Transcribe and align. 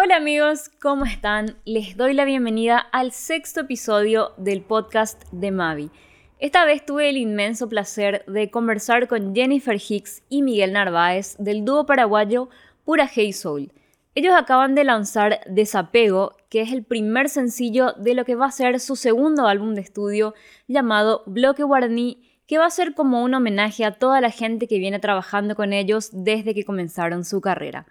Hola 0.00 0.14
amigos, 0.14 0.70
¿cómo 0.80 1.04
están? 1.06 1.56
Les 1.64 1.96
doy 1.96 2.14
la 2.14 2.24
bienvenida 2.24 2.78
al 2.78 3.10
sexto 3.10 3.62
episodio 3.62 4.30
del 4.36 4.62
podcast 4.62 5.20
de 5.32 5.50
Mavi. 5.50 5.90
Esta 6.38 6.64
vez 6.64 6.86
tuve 6.86 7.08
el 7.08 7.16
inmenso 7.16 7.68
placer 7.68 8.24
de 8.28 8.48
conversar 8.48 9.08
con 9.08 9.34
Jennifer 9.34 9.76
Hicks 9.76 10.22
y 10.28 10.42
Miguel 10.42 10.74
Narváez 10.74 11.34
del 11.40 11.64
dúo 11.64 11.84
paraguayo 11.84 12.48
Pura 12.84 13.10
Hey 13.12 13.32
Soul. 13.32 13.72
Ellos 14.14 14.34
acaban 14.36 14.76
de 14.76 14.84
lanzar 14.84 15.40
Desapego, 15.48 16.36
que 16.48 16.60
es 16.60 16.70
el 16.70 16.84
primer 16.84 17.28
sencillo 17.28 17.94
de 17.94 18.14
lo 18.14 18.24
que 18.24 18.36
va 18.36 18.46
a 18.46 18.52
ser 18.52 18.78
su 18.78 18.94
segundo 18.94 19.48
álbum 19.48 19.74
de 19.74 19.80
estudio 19.80 20.32
llamado 20.68 21.24
Bloque 21.26 21.64
Guaraní, 21.64 22.22
que 22.46 22.58
va 22.58 22.66
a 22.66 22.70
ser 22.70 22.94
como 22.94 23.24
un 23.24 23.34
homenaje 23.34 23.84
a 23.84 23.98
toda 23.98 24.20
la 24.20 24.30
gente 24.30 24.68
que 24.68 24.78
viene 24.78 25.00
trabajando 25.00 25.56
con 25.56 25.72
ellos 25.72 26.10
desde 26.12 26.54
que 26.54 26.64
comenzaron 26.64 27.24
su 27.24 27.40
carrera. 27.40 27.88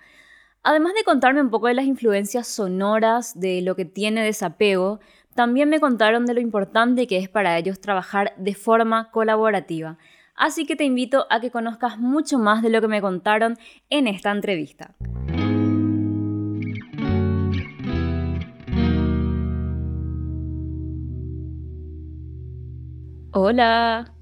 Además 0.64 0.94
de 0.96 1.04
contarme 1.04 1.42
un 1.42 1.50
poco 1.50 1.68
de 1.68 1.73
las 1.73 1.86
influencias 1.86 2.48
sonoras 2.48 3.40
de 3.40 3.62
lo 3.62 3.76
que 3.76 3.86
tiene 3.86 4.23
desapego, 4.23 5.00
también 5.36 5.70
me 5.70 5.80
contaron 5.80 6.26
de 6.26 6.34
lo 6.34 6.41
importante 6.41 7.08
que 7.08 7.18
es 7.18 7.30
para 7.30 7.58
ellos 7.58 7.80
trabajar 7.80 8.34
de 8.38 8.55
forma 8.55 9.12
colaborativa. 9.12 9.98
Así 10.36 10.66
que 10.66 10.76
te 10.76 10.84
invito 10.84 11.26
a 11.30 11.40
que 11.40 11.52
conozcas 11.52 11.98
mucho 11.98 12.38
más 12.38 12.62
de 12.62 12.70
lo 12.70 12.81
que 12.81 12.88
me 12.88 13.02
contaron 13.02 13.58
en 13.90 14.08
esta 14.08 14.31
entrevista. 14.31 14.95
Hola, 23.31 24.14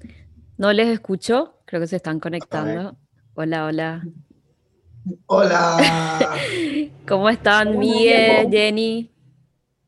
no 0.58 0.72
les 0.72 0.88
escucho, 0.88 1.60
creo 1.64 1.80
que 1.80 1.86
se 1.86 1.96
están 1.96 2.20
conectando. 2.20 2.96
Hola, 3.34 3.64
hola. 3.64 4.02
Hola. 5.26 5.76
¿Cómo 7.08 7.28
están, 7.28 7.78
Miguel, 7.78 8.48
Jenny? 8.50 9.10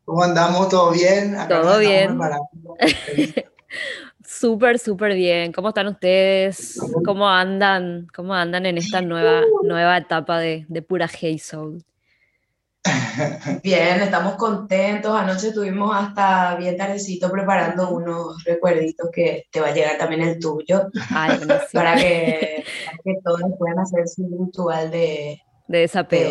¿Cómo 0.04 0.22
andamos? 0.22 0.68
¿Todo 0.68 0.92
bien? 0.92 1.36
Todo 1.48 1.80
bien. 1.80 2.18
súper, 4.24 4.78
súper 4.78 5.14
bien. 5.14 5.52
¿Cómo 5.52 5.70
están 5.70 5.88
ustedes? 5.88 6.80
¿Cómo 7.04 7.28
andan? 7.28 8.06
¿Cómo 8.14 8.32
andan 8.32 8.66
en 8.66 8.78
esta 8.78 9.00
nueva, 9.00 9.42
nueva 9.62 9.98
etapa 9.98 10.38
de, 10.38 10.64
de 10.68 10.82
pura 10.82 11.08
Hey 11.08 11.38
Soul? 11.38 11.84
Bien, 13.62 14.00
estamos 14.00 14.36
contentos. 14.36 15.14
Anoche 15.14 15.48
estuvimos 15.48 15.94
hasta 15.94 16.56
bien 16.56 16.76
tardecito 16.76 17.30
preparando 17.30 17.90
unos 17.90 18.42
recuerditos 18.44 19.10
que 19.12 19.46
te 19.50 19.60
va 19.60 19.68
a 19.68 19.74
llegar 19.74 19.98
también 19.98 20.22
el 20.22 20.38
tuyo. 20.38 20.88
para, 21.72 21.96
que, 21.96 22.64
todos 23.24 23.40
puedan 23.58 23.78
hacer 23.78 24.08
su 24.08 24.28
ritual 24.28 24.90
de, 24.90 25.40
de 25.66 25.78
desapego. 25.78 26.30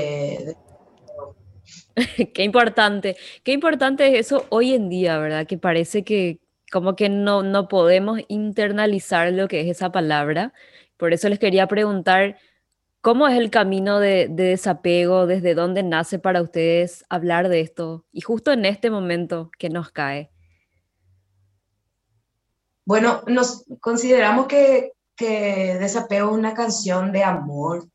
qué 2.34 2.44
importante, 2.44 3.18
qué 3.44 3.54
importante 3.54 4.08
es 4.08 4.28
eso 4.28 4.46
hoy 4.50 4.74
en 4.74 4.90
día, 4.90 5.18
¿verdad? 5.18 5.48
Que 5.48 5.58
parece 5.58 6.04
que 6.04 6.40
como 6.72 6.96
que 6.96 7.10
no, 7.10 7.44
no 7.44 7.68
podemos 7.68 8.20
internalizar 8.28 9.32
lo 9.32 9.48
que 9.48 9.62
es 9.62 9.68
esa 9.68 9.92
palabra. 9.92 10.54
Por 10.98 11.14
eso 11.14 11.30
les 11.30 11.40
quería 11.40 11.68
preguntar 11.68 12.38
¿Cómo 13.02 13.28
es 13.28 13.38
el 13.38 13.50
camino 13.50 14.00
de, 14.00 14.28
desapego? 14.30 15.28
¿Desde 15.28 15.56
dónde 15.56 15.84
nace 15.84 16.20
para 16.20 16.42
ustedes 16.42 17.06
hablar 17.10 17.48
de 17.50 17.62
esto? 17.62 18.06
Y 18.12 18.22
justo 18.22 18.52
en 18.52 18.66
este 18.66 18.90
momento 18.90 19.52
que 19.58 19.70
nos 19.70 19.92
cae. 19.92 20.32
Bueno, 22.86 23.22
nos 23.28 23.66
consideramos 23.80 24.48
que, 24.48 24.92
Desapego 25.20 26.30
es 26.30 26.38
una 26.38 26.54
canción 26.54 27.12
de 27.12 27.24
amor 27.24 27.88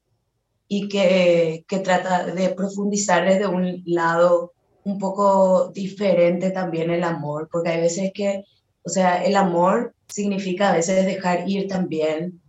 y 0.66 0.88
que, 0.88 1.64
que 1.68 1.78
trata 1.78 2.26
de 2.26 2.48
profundizar 2.48 3.24
desde 3.24 3.46
un 3.46 3.82
lado 3.86 4.52
un 4.84 4.98
poco 4.98 5.68
diferente 5.68 6.50
también 6.50 6.90
el 6.90 7.04
amor, 7.04 7.48
porque 7.50 7.70
hay 7.70 7.80
veces 7.80 8.10
que, 8.12 8.44
o 8.82 8.88
sea, 8.88 9.24
el 9.24 9.36
amor 9.36 9.94
significa 10.08 10.70
a 10.70 10.74
veces 10.74 11.06
dejar 11.06 11.48
ir 11.48 11.68
también 11.68 12.40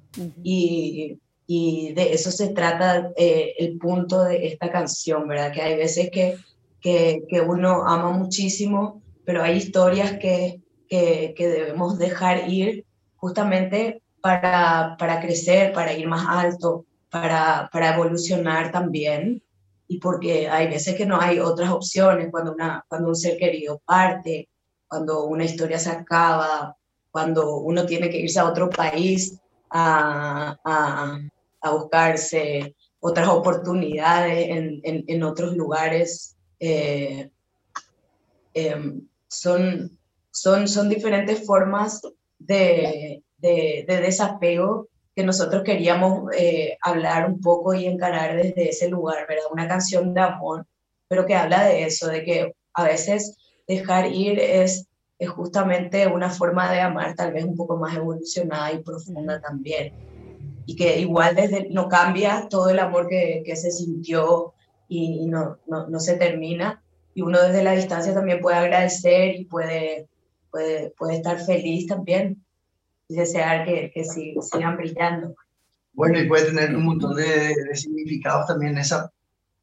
y 0.44 1.20
y 1.46 1.94
de 1.94 2.14
eso 2.14 2.32
se 2.32 2.50
trata 2.50 3.12
eh, 3.16 3.54
el 3.60 3.78
punto 3.78 4.24
de 4.24 4.48
esta 4.48 4.72
canción, 4.72 5.28
¿verdad? 5.28 5.52
Que 5.52 5.62
hay 5.62 5.76
veces 5.76 6.10
que, 6.12 6.38
que, 6.80 7.24
que 7.28 7.42
uno 7.42 7.88
ama 7.88 8.12
muchísimo, 8.12 9.02
pero 9.26 9.44
hay 9.44 9.58
historias 9.58 10.14
que, 10.14 10.62
que, 10.88 11.34
que 11.36 11.48
debemos 11.48 11.98
dejar 11.98 12.50
ir 12.50 12.86
justamente 13.16 14.02
para, 14.22 14.96
para, 14.98 15.20
crecer, 15.20 15.74
para 15.74 15.94
ir 15.94 16.08
más 16.08 16.26
alto, 16.28 16.86
para, 17.10 17.70
para 17.72 17.94
evolucionar 17.94 18.72
también. 18.72 19.44
Y 19.88 20.00
porque 20.00 20.48
hay 20.48 20.68
veces 20.68 20.96
que 20.96 21.06
no 21.06 21.20
hay 21.20 21.40
otras 21.40 21.70
opciones 21.70 22.30
cuando, 22.32 22.54
una, 22.54 22.86
cuando 22.88 23.10
un 23.10 23.16
ser 23.16 23.38
querido 23.38 23.82
parte, 23.86 24.50
cuando 24.88 25.26
una 25.26 25.44
historia 25.44 25.78
se 25.78 25.90
acaba, 25.90 26.76
cuando 27.12 27.58
uno 27.58 27.86
tiene 27.86 28.10
que 28.10 28.18
irse 28.18 28.40
a 28.40 28.46
otro 28.46 28.70
país 28.70 29.40
a, 29.70 30.58
a, 30.64 31.20
a 31.64 31.72
buscarse 31.72 32.76
otras 33.00 33.28
oportunidades 33.30 34.50
en, 34.50 34.82
en, 34.84 35.24
otros 35.24 35.56
lugares. 35.56 36.38
Eh, 36.60 37.30
em, 38.54 39.08
son, 39.28 39.98
son, 40.30 40.68
son 40.68 40.90
diferentes 40.90 41.46
formas 41.46 42.02
de, 42.38 43.24
de, 43.38 43.86
desapego 43.88 44.88
que 45.16 45.24
nosotros 45.24 45.64
queríamos 45.64 46.32
eh, 46.38 46.78
hablar 46.82 47.30
un 47.30 47.40
poco 47.40 47.74
y 47.74 47.86
encarar 47.86 48.36
desde 48.36 48.70
ese 48.70 48.90
lugar, 48.90 49.26
¿verdad? 49.28 49.46
Una 49.52 49.68
canción 49.68 50.14
de 50.14 50.22
amor, 50.22 50.66
pero 51.08 51.26
que 51.26 51.36
habla 51.36 51.64
de 51.66 51.84
eso, 51.86 52.08
de 52.08 52.24
que 52.24 52.54
a 52.74 52.84
veces 52.84 53.38
dejar 53.68 54.12
ir 54.12 54.40
es, 54.40 54.88
es 55.18 55.30
justamente 55.30 56.08
una 56.08 56.30
forma 56.30 56.72
de 56.72 56.82
amar 56.82 57.16
tal 57.16 57.32
vez 57.34 57.46
un 57.46 57.56
poco 57.56 57.78
más 57.78 57.96
evolucionada 57.96 58.72
y 58.74 58.84
profunda 58.84 59.40
también 59.40 60.13
y 60.66 60.76
que 60.76 61.00
igual 61.00 61.36
desde 61.36 61.70
no 61.70 61.88
cambia 61.90 62.48
todo 62.50 62.70
el 62.70 62.80
amor 62.80 63.08
que, 63.08 63.44
que 63.46 63.56
se 63.56 63.72
sintió 63.72 64.54
y, 64.88 65.26
no, 65.26 65.58
no, 65.68 65.88
no, 65.88 66.00
se 66.00 66.16
termina. 66.16 66.84
Y 67.16 67.22
uno 67.22 67.42
desde 67.42 67.64
la 67.64 67.72
distancia 67.74 68.14
también 68.14 68.42
puede 68.42 68.58
agradecer 68.58 69.36
y 69.36 69.46
puede, 69.46 70.08
puede, 70.52 70.92
puede 70.98 71.16
estar 71.16 71.40
feliz 71.40 71.88
también 71.88 72.44
y 73.08 73.16
desear 73.16 73.66
que, 73.66 73.92
que 73.94 74.04
sigan 74.04 74.78
brillando. 74.78 75.36
Bueno, 75.94 76.20
y 76.20 76.28
puede 76.28 76.46
tener 76.46 76.76
un 76.76 76.86
montón 76.86 77.16
de, 77.16 77.56
de 77.56 77.76
significados 77.76 78.48
también 78.48 78.78
esa 78.78 79.12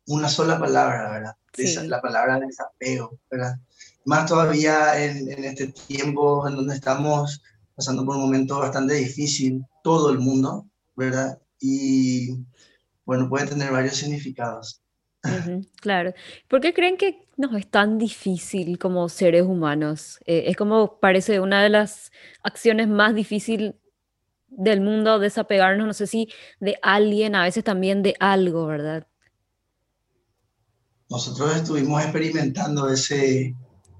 una 0.07 0.29
sola 0.29 0.59
palabra, 0.59 1.11
¿verdad? 1.11 1.37
Esa, 1.57 1.85
la 1.85 2.01
palabra 2.01 2.39
desapego, 2.39 3.19
¿verdad? 3.31 3.59
Más 4.05 4.27
todavía 4.27 5.03
en, 5.03 5.31
en 5.31 5.45
este 5.45 5.69
tiempo 5.69 6.49
en 6.49 6.57
donde 6.57 6.75
estamos 6.75 7.43
pasando 7.77 8.05
por 8.05 8.17
un 8.17 8.23
momento 8.23 8.59
bastante 8.59 8.95
difícil, 8.95 9.65
todo 9.83 10.11
el 10.11 10.19
mundo, 10.19 10.67
¿verdad? 11.01 11.41
Y 11.59 12.45
bueno, 13.05 13.29
puede 13.29 13.47
tener 13.47 13.73
varios 13.73 13.97
significados. 13.97 14.83
claro. 15.81 16.13
¿Por 16.47 16.61
qué 16.61 16.73
creen 16.73 16.97
que 16.97 17.27
nos 17.37 17.55
es 17.55 17.71
tan 17.71 17.99
difícil 17.99 18.79
como 18.79 19.09
seres 19.09 19.43
humanos? 19.43 20.19
Eh, 20.27 20.45
es 20.47 20.57
como 20.57 21.01
parece 21.01 21.41
una 21.41 21.63
de 21.63 21.71
las 21.71 22.13
acciones 22.43 22.89
más 22.89 23.15
difíciles 23.15 23.75
del 24.49 24.81
mundo 24.81 25.19
desapegarnos, 25.19 25.87
no 25.87 25.95
sé 25.95 26.07
si 26.07 26.29
de 26.59 26.77
alguien, 26.83 27.35
a 27.35 27.45
veces 27.45 27.65
también 27.65 28.03
de 28.03 28.15
algo, 28.21 28.67
¿verdad? 28.67 29.07
Nosotros 31.09 31.57
estuvimos 31.57 32.03
experimentando 32.03 32.91
ese, 32.91 33.55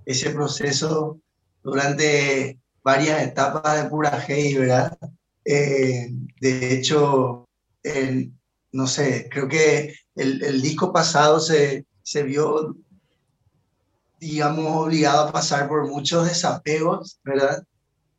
ese 0.05 0.31
proceso 0.31 1.21
durante 1.63 2.61
varias 2.83 3.23
etapas 3.23 3.83
de 3.83 3.89
pura 3.89 4.23
hey, 4.27 4.55
¿verdad? 4.57 4.99
Eh, 5.45 6.09
de 6.41 6.75
hecho, 6.75 7.47
no 8.73 8.87
sé, 8.87 9.29
creo 9.31 9.49
que 9.49 9.95
el, 10.15 10.63
disco 10.63 10.93
pasado 10.93 11.41
se, 11.41 11.87
se 12.03 12.23
vio, 12.23 12.77
digamos, 14.19 14.87
obligado 14.87 15.29
a 15.29 15.33
pasar 15.33 15.69
por 15.69 15.89
muchos 15.89 16.29
desapegos, 16.29 17.19
¿verdad? 17.25 17.65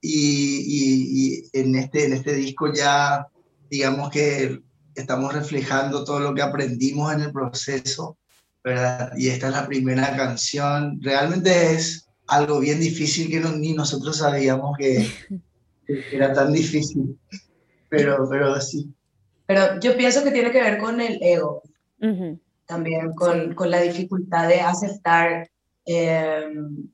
Y, 0.02 1.44
en, 1.54 1.76
este, 1.76 2.06
en 2.06 2.14
este 2.14 2.34
disco 2.34 2.74
ya, 2.74 3.28
digamos 3.70 4.10
que 4.10 4.62
estamos 4.96 5.34
reflejando 5.34 6.04
todo 6.04 6.20
lo 6.20 6.34
que 6.34 6.42
aprendimos 6.42 7.14
en 7.14 7.22
el 7.22 7.32
proceso, 7.32 8.18
¿verdad? 8.64 9.12
Y 9.16 9.30
esta 9.30 9.48
es 9.48 9.54
la 9.54 9.68
primera 9.68 10.16
canción. 10.18 11.00
Realmente 11.02 11.74
es 11.74 12.08
algo 12.28 12.60
bien 12.60 12.80
difícil 12.80 13.30
que 13.30 13.40
ni 13.40 13.74
nosotros 13.74 14.18
sabíamos 14.18 14.76
que, 14.78 15.08
era 15.88 16.34
tan 16.34 16.52
difícil, 16.52 17.18
pero, 17.90 18.28
pero 18.30 18.60
sí. 18.62 18.94
Pero 19.46 19.80
yo 19.80 19.98
pienso 19.98 20.24
que 20.24 20.32
tiene 20.32 20.52
que 20.52 20.62
ver 20.62 20.78
con 20.78 21.02
el 21.02 21.22
ego, 21.22 21.64
también 22.66 23.14
con, 23.14 23.54
con, 23.54 23.70
la 23.70 23.82
dificultad 23.82 24.48
de 24.48 24.62
aceptar 24.62 25.50
em, 25.86 26.90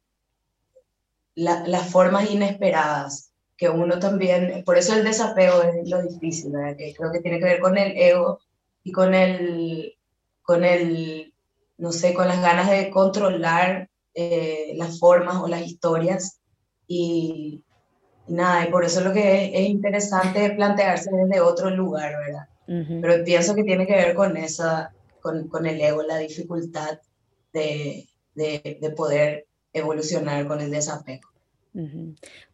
las 1.36 1.90
formas 1.92 2.32
inesperadas, 2.32 3.32
que 3.56 3.70
uno 3.70 4.00
también, 4.00 4.64
por 4.66 4.78
eso 4.78 4.96
el 4.96 5.04
desapego 5.04 5.62
es 5.64 5.90
lo 5.90 6.02
difícil, 6.02 6.52
que 6.78 6.94
creo 6.96 7.12
que 7.12 7.22
tiene 7.22 7.40
que 7.40 7.46
ver 7.46 7.60
con 7.60 7.78
el 7.78 7.96
ego 7.96 8.40
y 8.84 8.92
con 8.92 9.14
el, 9.14 9.96
con 10.42 10.64
el 10.64 11.34
no 11.78 11.92
sé, 11.92 12.14
con 12.14 12.28
las 12.28 12.42
ganas 12.42 12.70
de 12.70 12.90
controlar 12.90 13.90
eh, 14.14 14.74
las 14.76 15.00
formas 15.00 15.38
o 15.38 15.48
las 15.48 15.62
historias. 15.62 16.40
Y, 16.88 17.64
nada, 18.28 18.68
y 18.68 18.72
por 18.72 18.84
eso 18.84 19.02
lo 19.02 19.14
que 19.14 19.46
es, 19.54 19.70
interesante 19.70 20.50
plantearse 20.52 21.10
desde 21.12 21.42
otro 21.42 21.70
lugar, 21.70 22.14
¿verdad? 22.18 22.48
Pero 23.02 23.24
pienso 23.24 23.56
que 23.56 23.64
tiene 23.64 23.88
que 23.88 23.96
ver 23.96 24.14
con 24.14 24.36
esa, 24.36 24.92
con, 25.22 25.48
con 25.48 25.66
el 25.66 25.80
ego, 25.80 26.04
la 26.04 26.18
dificultad 26.18 27.00
de, 27.54 28.10
de, 28.36 28.78
de 28.82 28.90
poder 28.92 29.48
evolucionar 29.72 30.46
con 30.48 30.60
el 30.60 30.72
desapego. 30.72 31.30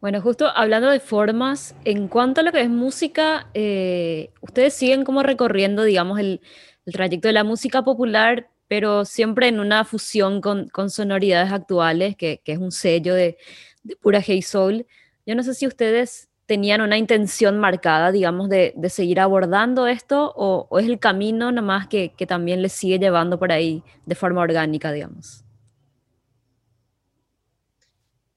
Bueno, 0.00 0.20
justo 0.20 0.48
hablando 0.54 0.90
de 0.90 1.00
formas, 1.00 1.74
en 1.84 2.08
cuanto 2.08 2.40
a 2.40 2.44
lo 2.44 2.52
que 2.52 2.60
es 2.60 2.68
música, 2.68 3.48
eh, 3.54 4.30
ustedes 4.42 4.74
siguen 4.74 5.02
como 5.04 5.22
recorriendo, 5.22 5.82
digamos, 5.82 6.18
el, 6.18 6.42
el, 6.84 6.92
trayecto 6.92 7.28
de 7.28 7.32
la 7.32 7.44
música 7.44 7.82
popular, 7.82 8.50
pero 8.68 9.06
siempre 9.06 9.48
en 9.48 9.60
una 9.60 9.84
fusión 9.84 10.42
con, 10.42 10.68
con 10.68 10.90
sonoridades 10.90 11.52
actuales, 11.52 12.16
que, 12.16 12.42
que, 12.44 12.52
es 12.52 12.58
un 12.58 12.70
sello 12.70 13.14
de, 13.14 13.38
de 13.82 13.96
pura 13.96 14.20
Hey 14.20 14.42
Soul. 14.42 14.86
Yo 15.26 15.34
no 15.34 15.42
sé 15.42 15.54
si 15.54 15.66
ustedes 15.66 16.28
tenían 16.46 16.82
una 16.82 16.98
intención 16.98 17.58
marcada, 17.58 18.12
digamos, 18.12 18.48
de, 18.48 18.74
de 18.76 18.90
seguir 18.90 19.20
abordando 19.20 19.86
esto, 19.86 20.32
o, 20.36 20.66
o, 20.68 20.78
es 20.78 20.86
el 20.86 20.98
camino 20.98 21.52
nomás 21.52 21.88
que, 21.88 22.12
que 22.16 22.26
también 22.26 22.60
les 22.60 22.72
sigue 22.72 22.98
llevando 22.98 23.38
por 23.38 23.50
ahí 23.50 23.82
de 24.04 24.14
forma 24.14 24.42
orgánica, 24.42 24.92
digamos. 24.92 25.44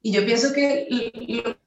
Y 0.01 0.13
yo 0.13 0.25
pienso 0.25 0.53
que 0.53 0.87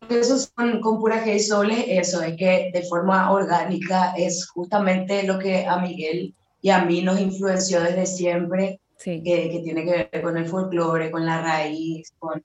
eso 0.09 0.51
con, 0.55 0.81
con 0.81 0.99
Pura 0.99 1.23
Hey 1.23 1.41
Soul 1.41 1.73
es 1.73 1.85
eso, 1.89 2.23
es 2.23 2.37
que 2.39 2.71
de 2.73 2.83
forma 2.85 3.31
orgánica 3.33 4.15
es 4.17 4.49
justamente 4.49 5.25
lo 5.25 5.39
que 5.39 5.67
a 5.67 5.77
Miguel 5.79 6.35
y 6.63 6.71
a 6.71 6.83
mí 6.85 7.03
nos 7.03 7.21
influenció 7.21 7.83
desde 7.83 8.07
siempre, 8.07 8.81
que, 9.03 9.23
que, 9.23 9.61
tiene 9.63 9.85
que 9.85 10.09
ver 10.11 10.23
con 10.23 10.39
el 10.39 10.47
folclore, 10.47 11.11
con 11.11 11.27
la 11.27 11.43
raíz, 11.43 12.15
con, 12.19 12.43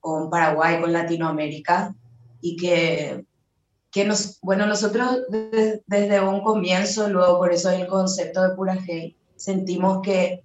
con 0.00 0.28
Paraguay, 0.28 0.80
con 0.82 0.92
Latinoamérica, 0.92 1.94
y 2.40 2.56
que, 2.56 3.24
que 3.90 4.04
nos, 4.04 4.40
bueno, 4.40 4.66
nosotros 4.66 5.24
desde, 5.28 5.82
desde 5.86 6.20
un 6.20 6.42
comienzo, 6.42 7.08
luego 7.08 7.38
por 7.38 7.52
eso 7.52 7.70
el 7.70 7.86
concepto 7.86 8.42
de 8.42 8.54
Pura 8.54 8.78
Hey, 8.86 9.16
sentimos 9.36 10.02
que 10.02 10.42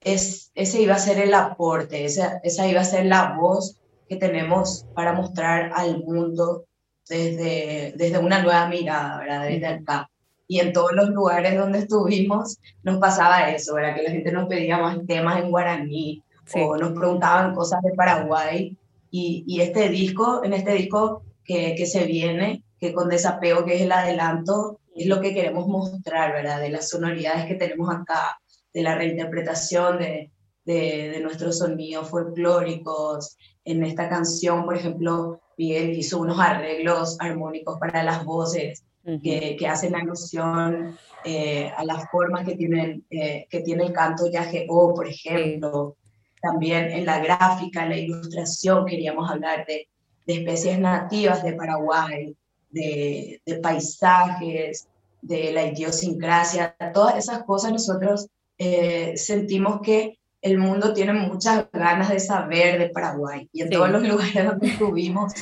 es, 0.00 0.50
ese 0.54 0.82
iba 0.82 0.94
a 0.94 0.98
ser 0.98 1.18
el 1.18 1.34
aporte, 1.34 2.04
esa, 2.04 2.40
esa 2.42 2.66
iba 2.66 2.80
a 2.80 2.84
ser 2.84 3.06
la 3.06 3.36
voz 3.38 3.78
que 4.08 4.16
tenemos 4.16 4.86
para 4.94 5.12
mostrar 5.12 5.72
al 5.74 6.02
mundo 6.04 6.64
desde, 7.08 7.94
desde 7.96 8.18
una 8.18 8.42
nueva 8.42 8.68
mirada, 8.68 9.18
¿verdad? 9.18 9.48
Desde 9.48 9.66
acá. 9.66 10.10
Y 10.46 10.60
en 10.60 10.72
todos 10.72 10.92
los 10.92 11.10
lugares 11.10 11.58
donde 11.58 11.80
estuvimos 11.80 12.58
nos 12.82 12.98
pasaba 12.98 13.50
eso, 13.50 13.74
¿verdad? 13.74 13.96
Que 13.96 14.02
la 14.02 14.10
gente 14.10 14.32
nos 14.32 14.48
pedía 14.48 14.78
más 14.78 14.98
temas 15.06 15.42
en 15.42 15.50
guaraní 15.50 16.22
o 16.54 16.76
nos 16.76 16.92
preguntaban 16.92 17.54
cosas 17.54 17.82
de 17.82 17.92
Paraguay. 17.92 18.76
Y, 19.10 19.44
y, 19.46 19.60
este 19.60 19.88
disco, 19.88 20.42
en 20.44 20.52
este 20.52 20.74
disco 20.74 21.22
que, 21.44 21.74
que 21.76 21.86
se 21.86 22.04
viene, 22.04 22.62
que 22.78 22.92
con 22.92 23.08
desapego, 23.08 23.64
que 23.64 23.76
es 23.76 23.82
el 23.82 23.92
adelanto, 23.92 24.80
es 24.94 25.06
lo 25.06 25.20
que 25.20 25.34
queremos 25.34 25.66
mostrar, 25.66 26.32
¿verdad? 26.32 26.60
De 26.60 26.70
las 26.70 26.88
sonoridades 26.88 27.46
que 27.46 27.54
tenemos 27.54 27.88
acá, 27.94 28.40
de 28.72 28.82
la 28.82 28.96
reinterpretación 28.96 29.98
de, 29.98 30.30
de, 30.64 31.10
de 31.10 31.20
nuestros 31.20 31.58
sonidos 31.58 32.08
folclóricos, 32.08 33.36
en 33.68 33.84
esta 33.84 34.08
canción, 34.08 34.64
por 34.64 34.76
ejemplo, 34.76 35.42
Miguel 35.58 35.90
hizo 35.90 36.18
unos 36.20 36.40
arreglos 36.40 37.18
armónicos 37.20 37.78
para 37.78 38.02
las 38.02 38.24
voces 38.24 38.82
que, 39.22 39.56
que, 39.58 39.66
hacen 39.66 39.94
alusión 39.94 40.96
eh, 41.24 41.70
a 41.76 41.84
las 41.84 42.10
formas 42.10 42.46
que, 42.46 42.56
tienen, 42.56 43.04
eh, 43.10 43.46
que 43.50 43.60
tiene 43.60 43.84
el 43.84 43.92
canto 43.92 44.24
O, 44.68 44.94
por 44.94 45.06
ejemplo. 45.06 45.96
También 46.40 46.90
en 46.90 47.04
la 47.04 47.18
gráfica, 47.18 47.82
en 47.82 47.90
la 47.90 47.96
ilustración, 47.96 48.86
queríamos 48.86 49.30
hablar 49.30 49.64
de, 49.66 49.88
de 50.26 50.34
especies 50.34 50.78
nativas 50.78 51.42
de 51.42 51.54
Paraguay, 51.54 52.36
de, 52.70 53.40
de, 53.44 53.56
paisajes, 53.56 54.88
de 55.22 55.52
la 55.52 55.64
idiosincrasia, 55.64 56.76
todas 56.92 57.16
esas 57.16 57.42
cosas 57.44 57.72
nosotros 57.72 58.28
eh, 58.58 59.16
sentimos 59.16 59.80
que 59.82 60.18
el 60.42 60.58
mundo 60.58 60.92
tiene 60.92 61.12
muchas 61.12 61.66
ganas 61.72 62.10
de 62.10 62.20
saber 62.20 62.78
de 62.78 62.90
Paraguay 62.90 63.48
y 63.52 63.62
en 63.62 63.70
todos 63.70 63.90
los 63.90 64.02
lugares 64.08 64.46
donde 64.46 64.68
estuvimos 64.68 65.32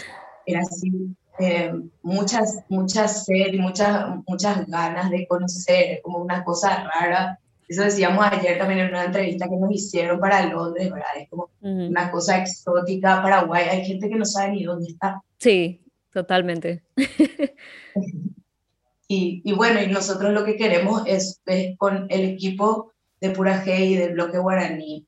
era 0.47 0.61
así, 0.61 1.17
eh, 1.39 1.73
muchas, 2.03 2.65
muchas 2.69 3.25
sed 3.25 3.53
y 3.53 3.59
muchas, 3.59 4.07
muchas 4.27 4.67
ganas 4.67 5.11
de 5.11 5.27
conocer, 5.27 6.01
como 6.03 6.19
una 6.19 6.45
cosa 6.45 6.85
rara. 6.85 7.39
Eso 7.69 7.83
decíamos 7.83 8.25
ayer 8.31 8.59
también 8.59 8.81
en 8.81 8.89
una 8.89 9.07
entrevista 9.07 9.49
que 9.49 9.57
nos 9.57 9.73
hicieron 9.73 10.21
para 10.21 10.47
Londres, 10.47 10.91
¿verdad? 10.91 11.09
Es 11.19 11.29
como 11.29 11.51
una 11.61 12.11
cosa 12.11 12.39
exótica, 12.39 13.23
Paraguay, 13.23 13.67
hay 13.69 13.85
gente 13.85 14.09
que 14.09 14.17
no 14.17 14.25
sabe 14.25 14.53
ni 14.53 14.65
dónde 14.65 14.89
está. 14.89 15.21
Sí, 15.39 15.83
totalmente. 16.13 16.83
y, 19.09 19.43
y 19.45 19.53
bueno, 19.53 19.83
y 19.83 19.89
nosotros 19.89 20.33
lo 20.33 20.45
que 20.45 20.57
queremos 20.57 21.03
es, 21.07 21.41
es 21.47 21.77
con 21.77 22.07
el 22.09 22.25
equipo 22.25 22.93
de 23.21 23.31
Pura 23.31 23.65
G 23.65 23.81
y 23.81 23.97
del 23.97 24.15
bloque 24.15 24.39
guaraní 24.39 25.07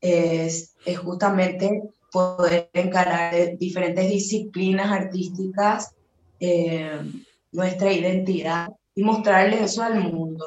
es, 0.00 0.74
es 0.84 0.98
justamente 0.98 1.82
poder 2.10 2.70
encarar 2.72 3.56
diferentes 3.58 4.08
disciplinas 4.08 4.90
artísticas, 4.90 5.94
eh, 6.40 7.00
nuestra 7.52 7.92
identidad 7.92 8.68
y 8.94 9.02
mostrarle 9.02 9.62
eso 9.62 9.82
al 9.82 10.12
mundo. 10.12 10.44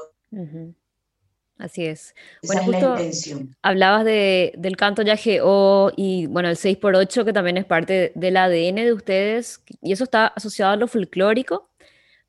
Así 1.58 1.86
es. 1.86 2.16
Esa 2.42 2.62
bueno, 2.62 2.78
es 2.78 2.82
la 2.82 2.90
intención. 2.90 3.56
Hablabas 3.62 4.06
de, 4.06 4.54
del 4.58 4.76
canto 4.76 5.04
o 5.44 5.92
y 5.96 6.26
bueno, 6.28 6.50
el 6.50 6.58
6x8 6.58 7.26
que 7.26 7.34
también 7.34 7.58
es 7.58 7.66
parte 7.66 8.12
del 8.16 8.38
ADN 8.38 8.76
de 8.76 8.94
ustedes 8.94 9.62
y 9.82 9.94
eso 9.94 10.04
está 10.04 10.28
asociado 10.28 10.74
a 10.74 10.76
lo 10.76 10.88
folclórico, 10.88 11.70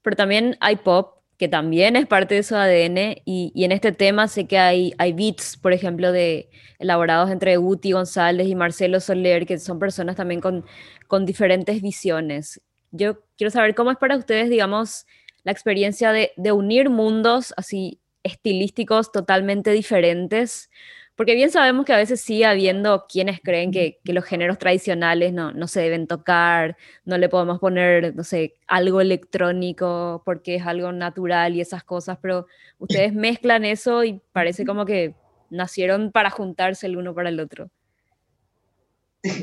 pero 0.02 0.16
también 0.16 0.56
hay 0.60 0.76
pop, 0.76 1.14
que 1.38 1.48
también 1.48 1.96
es 1.96 2.06
parte 2.06 2.36
de 2.36 2.42
su 2.42 2.54
ADN, 2.54 3.22
y, 3.24 3.50
y, 3.54 3.64
en 3.64 3.72
este 3.72 3.90
tema 3.90 4.28
sé 4.28 4.46
que 4.46 4.56
hay, 4.58 4.94
hay 4.98 5.12
beats, 5.12 5.56
por 5.56 5.72
ejemplo, 5.72 6.12
de, 6.12 6.48
elaborados 6.78 7.30
entre 7.30 7.56
Guti 7.56 7.92
González 7.92 8.46
y 8.46 8.54
Marcelo 8.54 9.00
Soler, 9.00 9.46
que 9.46 9.58
son 9.58 9.80
personas 9.80 10.14
también 10.14 10.40
con, 10.40 10.64
con 11.08 11.26
diferentes 11.26 11.82
visiones. 11.82 12.60
Yo 12.92 13.24
quiero 13.36 13.50
saber 13.50 13.74
cómo 13.74 13.90
es 13.90 13.98
para 13.98 14.16
ustedes, 14.16 14.48
digamos, 14.48 15.06
la 15.42 15.50
experiencia 15.50 16.12
de, 16.12 16.32
de 16.36 16.52
unir 16.52 16.88
mundos 16.88 17.52
así 17.56 18.00
estilísticos 18.24 19.12
totalmente 19.12 19.70
diferentes, 19.70 20.70
porque 21.14 21.34
bien 21.34 21.52
sabemos 21.52 21.86
que 21.86 21.92
a 21.92 21.98
veces 21.98 22.20
sigue 22.20 22.44
habiendo 22.44 23.06
quienes 23.08 23.40
creen 23.40 23.70
que, 23.70 24.00
que, 24.04 24.12
los 24.12 24.24
géneros 24.24 24.58
tradicionales 24.58 25.32
no, 25.32 25.52
no, 25.52 25.68
se 25.68 25.80
deben 25.80 26.08
tocar, 26.08 26.76
no 27.04 27.18
le 27.18 27.28
podemos 27.28 27.60
poner, 27.60 28.16
no 28.16 28.24
sé, 28.24 28.56
algo 28.66 29.00
electrónico 29.00 30.22
porque 30.24 30.56
es 30.56 30.66
algo 30.66 30.90
natural 30.90 31.54
y 31.54 31.60
esas 31.60 31.84
cosas, 31.84 32.18
pero 32.20 32.46
ustedes 32.78 33.14
mezclan 33.14 33.64
eso 33.64 34.02
y 34.02 34.20
parece 34.32 34.66
como 34.66 34.84
que 34.84 35.14
nacieron 35.50 36.10
para 36.10 36.30
juntarse 36.30 36.86
el 36.86 36.96
uno 36.96 37.14
para 37.14 37.28
el 37.28 37.38
otro. 37.38 37.70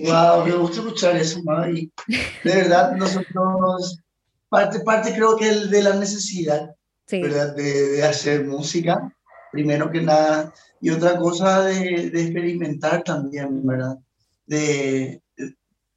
Wow, 0.03 0.45
me 0.45 0.51
gusta 0.51 0.79
escuchar 0.79 1.15
eso, 1.15 1.41
Mari. 1.43 1.91
De 2.43 2.55
verdad, 2.55 2.91
nosotros, 2.95 3.99
parte, 4.47 4.81
parte 4.81 5.13
creo 5.13 5.35
que 5.35 5.49
el 5.49 5.69
de 5.71 5.81
la 5.81 5.95
necesidad, 5.95 6.75
sí. 7.11 7.21
¿verdad? 7.21 7.55
De, 7.55 7.89
de 7.89 8.03
hacer 8.03 8.45
música, 8.45 9.13
primero 9.51 9.91
que 9.91 10.01
nada 10.01 10.53
y 10.81 10.89
otra 10.89 11.17
cosa 11.17 11.65
de, 11.65 12.09
de 12.09 12.21
experimentar 12.23 13.03
también, 13.03 13.65
¿verdad? 13.65 13.99
De, 14.47 15.21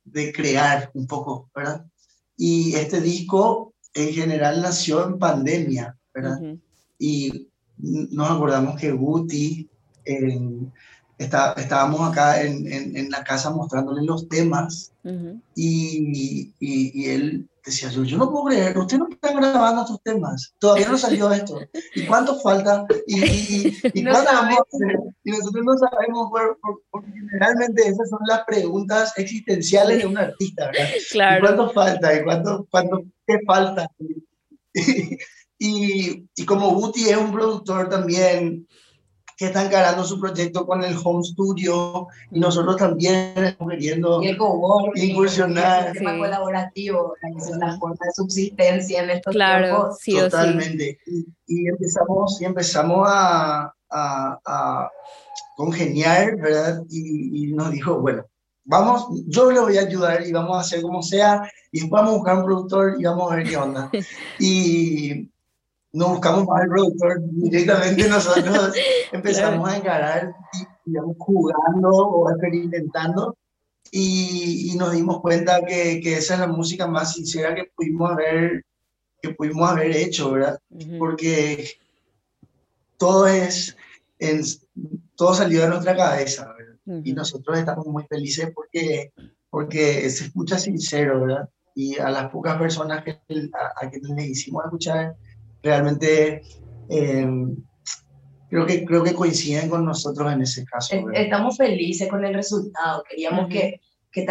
de, 0.04 0.33
crear 0.33 0.90
un 0.92 1.06
poco, 1.06 1.50
¿verdad? 1.54 1.87
Y 2.37 2.75
este 2.75 3.00
disco 3.00 3.73
en 3.94 4.12
general 4.12 4.61
nació 4.61 5.06
en 5.06 5.18
pandemia, 5.18 5.97
¿verdad? 6.12 6.38
Uh 6.40 6.44
-huh. 6.44 6.61
Y 6.99 7.49
nos 7.78 8.30
acordamos 8.30 8.78
que 8.78 8.92
Guti, 8.92 9.71
en, 10.04 10.71
está, 11.25 11.52
estábamos 11.57 12.00
acá 12.09 12.43
en, 12.43 12.71
en, 12.73 12.97
en, 12.97 13.11
la 13.11 13.25
casa 13.25 13.50
mostrándole 13.50 14.02
los 14.02 14.28
temas 14.28 14.93
uh 15.04 15.09
-huh. 15.09 15.40
y, 15.54 16.52
y, 16.61 17.02
y, 17.02 17.11
él 17.11 17.49
decía 17.64 17.88
yo, 17.90 18.04
yo 18.04 18.19
no 18.19 18.31
puedo 18.31 18.45
creer, 18.47 18.76
usted 18.76 18.99
no 18.99 19.09
está 19.09 19.33
grabando 19.33 19.83
estos 19.83 20.02
temas, 20.02 20.54
todavía 20.59 20.88
no 20.88 20.99
salió 20.99 21.33
esto, 21.33 21.61
¿y 21.95 22.04
cuánto 22.07 22.38
falta? 22.40 22.87
¿Y, 23.07 23.25
y, 23.25 23.78
y 23.95 24.02
no 24.02 24.12
cuánto 24.12 24.33
vamos 24.33 24.59
a 24.59 24.76
hacer? 24.76 24.99
Y 25.25 25.31
nosotros 25.31 25.64
no 25.64 25.75
sabemos, 25.78 26.31
porque 26.90 27.11
generalmente 27.12 27.88
esas 27.88 28.09
son 28.11 28.21
las 28.26 28.45
preguntas 28.45 29.12
existenciales 29.16 29.99
de 29.99 30.07
un 30.07 30.19
artista, 30.19 30.66
¿verdad? 30.66 30.88
Claro. 31.12 31.38
¿Y 31.38 31.40
cuánto 31.47 31.73
falta? 31.73 32.14
¿Y 32.14 32.25
cuánto, 32.25 32.66
cuánto 32.71 33.02
qué 33.26 33.38
falta? 33.47 33.90
y, 35.59 36.28
y 36.37 36.45
como 36.45 36.75
Guti 36.75 37.09
es 37.09 37.16
un 37.16 37.33
productor 37.33 37.88
también 37.88 38.66
que 39.37 39.47
está 39.47 39.64
encarando 39.64 40.05
su 40.05 40.21
proyecto 40.21 40.67
con 40.67 40.85
el 40.85 40.97
home 41.03 41.25
studio 41.25 42.07
y 42.31 42.38
nosotros 42.38 42.76
también 42.76 43.33
estamos 43.37 43.73
queriendo 43.73 44.23
y 44.23 44.29
el 44.29 44.38
incursionar. 44.95 45.88
El 45.88 45.93
tema 45.95 46.12
sí. 46.12 46.19
colaborativo, 46.19 47.14
la 47.59 47.76
forma 47.79 47.97
de 48.00 48.12
subsistencia 48.14 49.03
en 49.03 49.11
estos 49.11 49.33
claro, 49.33 49.67
tiempos. 49.67 49.99
Sí 50.00 50.17
Totalmente. 50.17 50.99
Sí. 51.05 51.26
Y, 51.47 51.62
y, 51.62 51.69
empezamos, 51.69 52.41
y 52.41 52.45
empezamos 52.45 53.09
a, 53.09 53.75
a, 53.91 54.41
a, 54.45 54.91
congeniar, 55.57 56.37
¿verdad? 56.37 56.83
Y, 56.91 57.53
nos 57.53 57.71
dijo, 57.71 58.00
bueno, 58.00 58.25
vamos, 58.64 59.07
yo 59.26 59.50
le 59.50 59.61
voy 59.61 59.79
a 59.79 59.83
ayudar 59.83 60.26
y 60.26 60.33
vamos 60.33 60.57
a 60.57 60.61
hacer 60.61 60.83
como 60.83 61.03
sea, 61.03 61.49
y 61.71 61.88
vamos 61.88 62.11
a 62.12 62.17
buscar 62.17 62.38
un 62.38 62.45
productor 62.45 62.97
y 62.99 63.05
vamos 63.05 63.31
a 63.31 63.37
ver 63.37 63.49
qué 63.49 63.57
onda. 63.57 63.91
Y 64.38 65.31
no 65.94 66.08
buscamos 66.08 66.46
más 66.46 66.62
el 66.64 66.68
productor, 66.68 67.20
directamente 67.22 68.08
nosotros 68.08 68.74
empezamos 69.12 69.68
a 69.68 69.76
encarar, 69.76 70.34
digamos, 70.84 71.16
jugando 71.18 71.88
o 71.88 72.30
experimentando 72.30 73.36
y, 73.92 74.74
nos 74.76 74.92
dimos 74.92 75.20
cuenta 75.20 75.64
que, 75.64 76.00
que, 76.02 76.14
esa 76.14 76.34
es 76.34 76.40
la 76.40 76.48
música 76.48 76.88
más 76.88 77.14
sincera 77.14 77.54
que 77.54 77.70
pudimos 77.76 78.10
haber, 78.10 78.64
que 79.22 79.30
pudimos 79.34 79.70
haber 79.70 79.96
hecho, 79.96 80.32
¿verdad? 80.32 80.58
Porque 80.98 81.68
todo 82.96 83.28
es, 83.28 83.76
en, 84.18 84.42
todo 85.14 85.32
salió 85.32 85.62
de 85.62 85.68
nuestra 85.68 85.96
cabeza, 85.96 86.52
¿verdad? 86.58 87.04
Y 87.04 87.12
nosotros 87.12 87.56
estamos 87.56 87.86
muy 87.86 88.04
felices 88.08 88.50
porque, 88.52 89.12
porque 89.48 90.10
se 90.10 90.24
escucha 90.24 90.58
sincero, 90.58 91.20
¿verdad? 91.20 91.48
Y 91.76 91.98
a 91.98 92.10
las 92.10 92.32
pocas 92.32 92.58
personas 92.58 93.04
que, 93.04 93.12
a, 93.12 93.86
a 93.86 93.90
quienes 93.90 94.10
le 94.10 94.26
hicimos 94.26 94.64
escuchar, 94.64 95.14
realmente 95.64 96.42
eh, 96.88 97.26
creo, 98.49 98.66
que, 98.66 98.85
creo 98.85 99.02
que 99.02 99.14
coinciden 99.14 99.68
con 99.68 99.85
nosotros 99.85 100.33
en 100.33 100.42
ese 100.42 100.64
caso. 100.64 100.94
Estamos 101.12 101.56
felices 101.56 102.09
con 102.09 102.25
el 102.25 102.35
resultado, 102.35 103.02
queríamos 103.09 103.49
que, 103.49 103.80
que, 104.12 104.26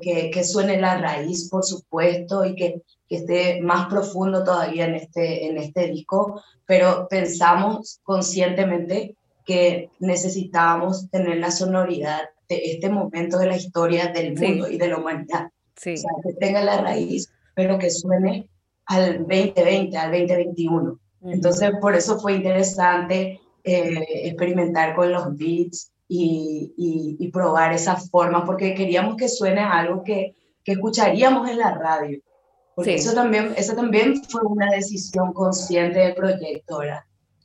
que, 0.00 0.30
que, 0.30 0.44
suene 0.44 0.80
la 0.80 0.98
raíz, 0.98 1.48
por 1.48 1.64
supuesto, 1.64 2.44
y 2.44 2.54
que, 2.56 2.82
que 3.08 3.16
esté 3.16 3.60
más 3.60 3.88
profundo 3.88 4.42
todavía 4.42 4.86
en 4.86 4.96
este, 4.96 5.46
en 5.46 5.58
este 5.58 5.88
disco, 5.88 6.42
pero 6.66 7.06
pensamos 7.08 8.00
conscientemente 8.02 9.14
que 9.44 9.90
necesitábamos 10.00 11.10
tener 11.10 11.38
la 11.38 11.50
sonoridad 11.50 12.22
de 12.48 12.72
este 12.72 12.88
momento 12.88 13.38
de 13.38 13.46
la 13.46 13.56
historia 13.56 14.08
del 14.08 14.34
mundo 14.34 14.68
y 14.68 14.78
de 14.78 14.88
la 14.88 14.98
humanidad. 14.98 15.50
Sí. 15.76 15.94
O 15.94 15.96
sea, 15.96 16.10
que 16.24 16.34
tenga 16.34 16.62
la 16.62 16.80
raíz, 16.80 17.32
pero 17.54 17.78
que 17.78 17.90
suene 17.90 18.49
al 18.90 19.18
2020, 19.18 19.96
al 19.96 20.10
2021. 20.10 20.98
Entonces, 21.22 21.70
por 21.80 21.94
eso 21.94 22.18
fue 22.18 22.34
interesante 22.34 23.40
eh, 23.62 24.04
experimentar 24.24 24.96
con 24.96 25.12
los 25.12 25.36
beats 25.36 25.92
y, 26.08 26.74
y, 26.76 27.30
probar 27.30 27.72
esa 27.72 27.94
forma, 27.96 28.44
porque 28.44 28.74
queríamos 28.74 29.14
que 29.14 29.28
suene 29.28 29.60
algo 29.60 30.02
que, 30.02 30.34
que 30.64 30.72
escucharíamos 30.72 31.48
en 31.48 31.58
la 31.58 31.74
radio. 31.74 32.18
Porque 32.74 32.96
eso, 32.96 33.14
también, 33.14 33.54
eso 33.56 33.76
también 33.76 34.24
fue 34.24 34.40
una 34.44 34.68
decisión 34.72 35.32
consciente 35.32 36.00
del 36.00 36.14
proyecto, 36.14 36.78
¿verdad? 36.78 37.04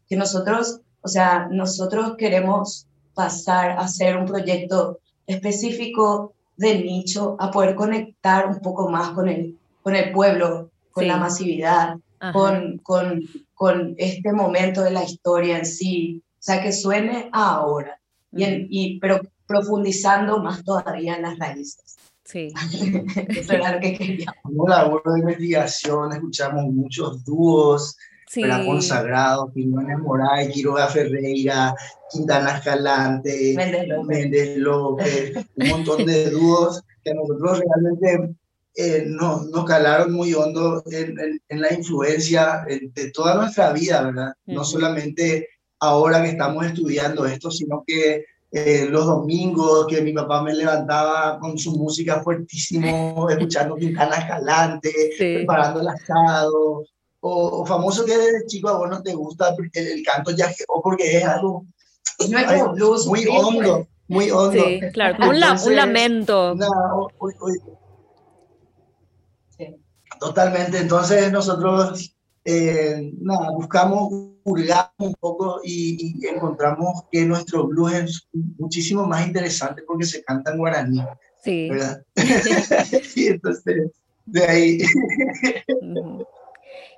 Que 0.10 0.16
nosotros, 0.16 0.82
o 1.02 1.08
sea, 1.08 1.48
nosotros 1.52 2.16
queremos 2.18 2.88
pasar 3.14 3.72
a 3.72 3.82
hacer 3.82 4.18
un 4.18 4.26
proyecto 4.26 5.00
específico 5.28 6.34
de 6.58 6.80
nicho, 6.80 7.36
a 7.38 7.52
poder 7.52 7.76
conectar 7.76 8.48
un 8.48 8.60
poco 8.62 8.90
más 8.90 9.12
con 9.12 9.30
el, 9.30 9.60
con 9.84 9.96
el 9.96 10.12
pueblo, 10.12 10.72
con 10.96 11.08
la 11.10 11.18
masividad, 11.18 11.98
con, 12.32 12.78
con, 12.78 13.22
con, 13.54 13.96
este 13.98 14.32
momento 14.32 14.82
de 14.82 14.92
la 14.92 15.04
historia 15.04 15.58
en 15.58 15.66
sí, 15.66 16.24
o 16.26 16.38
sea, 16.40 16.64
que 16.64 16.72
suene 16.72 17.30
ahora, 17.34 18.00
y, 18.32 18.46
y 18.70 19.00
pero 19.00 19.20
profundizando 19.46 20.40
más 20.40 20.64
todavía 20.64 21.18
en 21.18 21.24
las 21.24 21.38
raíces. 21.38 21.98
Sí. 22.24 22.54
Eso 23.28 23.54
era 23.54 23.74
lo 23.74 23.82
que 23.82 23.98
queríamos. 23.98 24.36
Como 24.42 24.70
labor 24.70 25.04
de 25.06 25.20
investigación, 25.20 26.14
escuchamos 26.14 26.64
muchos 26.74 27.26
dúos, 27.26 27.98
sí. 28.30 28.42
consagrados, 28.66 29.52
Piñones 29.52 30.00
Moray, 30.00 30.50
Quiroga 30.50 30.88
Ferreira, 30.88 31.76
Quintana 32.10 32.58
Escalante, 32.58 33.54
Méndez 34.06 34.58
López, 34.58 35.46
un 35.56 35.68
montón 35.68 36.06
de 36.06 36.30
dúos 36.30 36.82
que 37.04 37.14
nosotros 37.14 37.60
realmente 37.60 38.36
eh, 38.76 39.06
nos, 39.08 39.48
calaron 39.66 40.12
muy 40.12 40.34
hondo 40.34 40.84
en, 40.92 41.40
en, 41.48 41.62
la 41.62 41.74
influencia 41.74 42.66
de 42.68 43.12
toda 43.12 43.36
nuestra 43.36 43.72
vida, 43.72 44.02
¿verdad? 44.02 44.34
No 44.46 44.64
solamente 44.64 45.48
ahora 45.80 46.22
que 46.22 46.30
estamos 46.30 46.66
estudiando 46.66 47.26
esto, 47.26 47.52
sino 47.52 47.84
que 47.86 48.26
eh, 48.52 48.88
los 48.90 49.06
domingos 49.06 49.86
que 49.88 50.02
mi 50.02 50.14
papá 50.14 50.42
me 50.42 50.54
levantaba 50.54 51.38
con 51.40 51.58
su 51.58 51.72
música 51.72 52.22
fuertísimo, 52.22 53.30
escuchando 53.30 53.76
Quintana 53.76 54.16
Escalante, 54.16 54.94
preparando 55.18 55.82
el 55.82 55.88
asado, 55.90 56.86
o, 57.20 57.66
famoso 57.66 58.06
que 58.06 58.18
desde 58.18 58.46
chico 58.46 58.70
a 58.70 58.78
vos 58.78 58.90
no 58.90 59.02
te 59.02 59.14
gusta 59.14 59.56
el, 59.74 60.04
canto 60.04 60.32
ya 60.32 60.54
o 60.68 60.82
porque 60.82 61.18
es 61.18 61.26
algo 61.26 61.66
muy 63.08 63.26
hondo, 63.28 63.88
muy 64.08 64.32
hondo. 64.32 64.64
Sí, 64.64 64.80
claro, 64.94 65.18
un, 65.28 65.36
un 65.36 65.76
lamento. 65.76 66.56
Totalmente, 70.20 70.80
entonces 70.80 71.32
nosotros 71.32 72.16
eh, 72.48 73.12
nada, 73.20 73.50
buscamos, 73.52 74.14
hurgamos 74.44 74.92
un 75.00 75.16
poco 75.16 75.62
y, 75.64 76.26
encontramos 76.28 77.04
que 77.12 77.26
nuestro 77.26 77.66
blues 77.66 77.94
es 77.94 78.28
muchísimo 78.58 79.08
más 79.08 79.26
interesante 79.26 79.82
porque 79.82 80.06
se 80.06 80.24
canta 80.24 80.52
en 80.52 80.58
guaraní. 80.60 81.02
Sí. 81.44 81.70
¿verdad? 81.70 82.04
y 83.16 83.28
entonces, 83.28 83.92
de 84.26 84.46
ahí. 84.46 84.78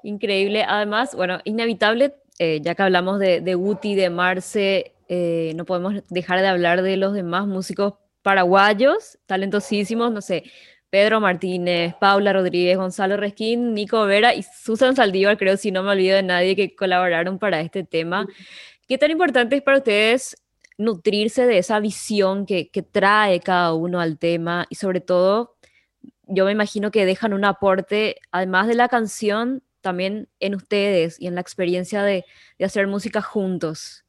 Increíble. 0.03 0.65
Además, 0.67 1.15
bueno, 1.15 1.39
inevitable, 1.45 2.15
eh, 2.39 2.59
ya 2.61 2.75
que 2.75 2.83
hablamos 2.83 3.19
de, 3.19 3.41
de 3.41 3.55
Guti, 3.55 3.95
de 3.95 4.09
Marce, 4.09 4.93
eh, 5.07 5.53
no 5.55 5.63
podemos 5.63 5.95
dejar 6.09 6.41
de 6.41 6.47
hablar 6.47 6.81
de 6.81 6.97
los 6.97 7.13
demás 7.13 7.47
músicos 7.47 7.93
paraguayos, 8.21 9.17
talentosísimos, 9.25 10.11
no 10.11 10.21
sé, 10.21 10.43
Pedro 10.89 11.19
Martínez, 11.19 11.95
Paula 11.99 12.31
Rodríguez, 12.31 12.77
Gonzalo 12.77 13.17
Resquín, 13.17 13.73
Nico 13.73 14.05
Vera 14.05 14.33
y 14.33 14.43
Susan 14.43 14.95
Saldívar, 14.95 15.37
creo, 15.37 15.57
si 15.57 15.71
no 15.71 15.83
me 15.83 15.91
olvido 15.91 16.15
de 16.15 16.23
nadie 16.23 16.55
que 16.55 16.75
colaboraron 16.75 17.39
para 17.39 17.59
este 17.59 17.83
tema. 17.83 18.25
¿Qué 18.87 18.97
tan 18.97 19.11
importante 19.11 19.57
es 19.57 19.61
para 19.61 19.79
ustedes 19.79 20.37
nutrirse 20.77 21.45
de 21.45 21.57
esa 21.57 21.79
visión 21.79 22.45
que, 22.45 22.69
que 22.69 22.83
trae 22.83 23.39
cada 23.41 23.73
uno 23.73 23.99
al 23.99 24.17
tema 24.17 24.65
y 24.69 24.75
sobre 24.75 25.01
todo, 25.01 25.55
yo 26.27 26.45
me 26.45 26.51
imagino 26.51 26.91
que 26.91 27.05
dejan 27.05 27.33
un 27.33 27.43
aporte, 27.43 28.17
además 28.31 28.67
de 28.67 28.75
la 28.75 28.87
canción, 28.87 29.63
también 29.81 30.29
en 30.39 30.55
ustedes 30.55 31.19
y 31.19 31.27
en 31.27 31.35
la 31.35 31.41
experiencia 31.41 32.03
de, 32.03 32.25
de 32.59 32.65
hacer 32.65 32.87
música 32.87 33.21
juntos? 33.21 34.05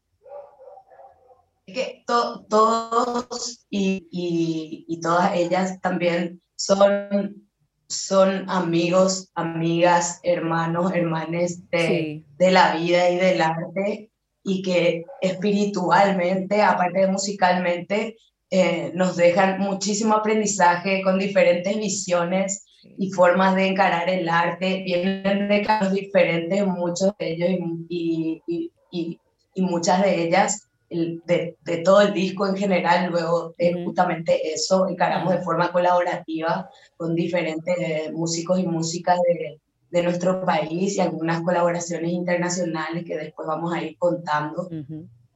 Es 1.66 1.74
que 1.74 2.04
todos 2.06 3.66
y, 3.68 4.08
y, 4.10 4.84
y, 4.88 5.00
todas 5.00 5.34
ellas 5.34 5.80
también 5.80 6.40
son, 6.58 7.48
son 7.88 8.50
amigos, 8.50 9.30
amigas, 9.34 10.20
hermanos, 10.24 10.92
hermanes 10.92 11.68
de, 11.70 12.24
de 12.36 12.50
la 12.50 12.76
vida 12.76 13.08
y 13.10 13.16
del 13.16 13.40
arte 13.40 14.10
y 14.42 14.62
que 14.62 15.04
espiritualmente, 15.20 16.60
aparte 16.60 17.00
de 17.00 17.06
musicalmente, 17.06 18.16
eh, 18.50 18.90
nos 18.94 19.16
dejan 19.16 19.60
muchísimo 19.60 20.14
aprendizaje 20.14 21.02
con 21.02 21.18
diferentes 21.18 21.76
visiones 21.76 22.64
y 22.82 23.10
formas 23.12 23.54
de 23.54 23.68
encarar 23.68 24.08
el 24.08 24.28
arte. 24.28 24.82
Vienen 24.84 25.48
de 25.48 25.62
casos 25.62 25.92
diferentes, 25.92 26.66
muchos 26.66 27.12
de 27.18 27.32
ellos 27.32 27.50
y, 27.88 28.42
y, 28.46 28.72
y, 28.90 29.20
y 29.54 29.62
muchas 29.62 30.02
de 30.02 30.24
ellas 30.24 30.67
de, 30.90 31.56
de, 31.64 31.76
todo 31.78 32.00
el 32.00 32.14
disco 32.14 32.46
en 32.46 32.56
general, 32.56 33.10
luego 33.10 33.54
justamente 33.84 34.52
eso, 34.52 34.88
encaramos 34.88 35.34
de 35.34 35.42
forma 35.42 35.70
colaborativa 35.70 36.70
con 36.96 37.14
diferentes 37.14 37.76
eh, 37.78 38.10
músicos 38.12 38.58
y 38.58 38.66
músicas 38.66 39.18
de, 39.26 39.60
de, 39.90 40.02
nuestro 40.02 40.44
país 40.44 40.96
y 40.96 41.00
algunas 41.00 41.42
colaboraciones 41.42 42.10
internacionales 42.10 43.04
que 43.04 43.16
después 43.16 43.46
vamos 43.46 43.72
a 43.74 43.82
ir 43.82 43.96
contando. 43.98 44.68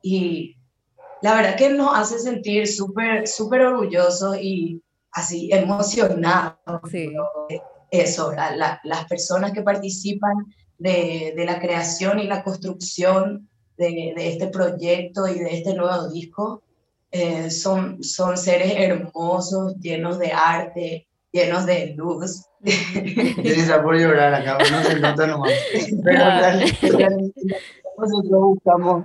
Y 0.00 0.56
la 1.20 1.34
verdad 1.34 1.56
que 1.56 1.68
nos 1.68 1.96
hace 1.96 2.18
sentir 2.18 2.66
súper, 2.66 3.28
súper 3.28 3.62
orgullosos 3.62 4.38
y 4.40 4.82
así 5.12 5.50
emocionados. 5.52 6.56
Eso, 7.90 8.32
las 8.32 9.04
personas 9.06 9.52
que 9.52 9.60
participan 9.60 10.32
de, 10.78 11.34
de 11.36 11.44
la 11.44 11.60
creación 11.60 12.18
y 12.18 12.26
la 12.26 12.42
construcción 12.42 13.50
de, 13.90 14.14
este 14.16 14.48
proyecto 14.48 15.26
y 15.26 15.38
de 15.38 15.58
este 15.58 15.74
nuevo 15.74 16.08
disco 16.08 16.62
eh, 17.10 17.50
son, 17.50 18.02
son 18.02 18.36
seres 18.36 18.72
hermosos, 18.76 19.76
llenos 19.80 20.18
de 20.18 20.32
arte, 20.32 21.08
llenos 21.32 21.66
de 21.66 21.94
luz. 21.96 22.46
Tienes 22.62 23.70
por 23.82 23.98
llorar 23.98 24.34
acá, 24.34 24.58
no 24.70 24.82
se 24.82 25.00
nota 25.00 25.26
nomás. 25.26 25.52
Pero 26.04 27.10
nosotros 27.98 28.40
buscamos, 28.40 29.04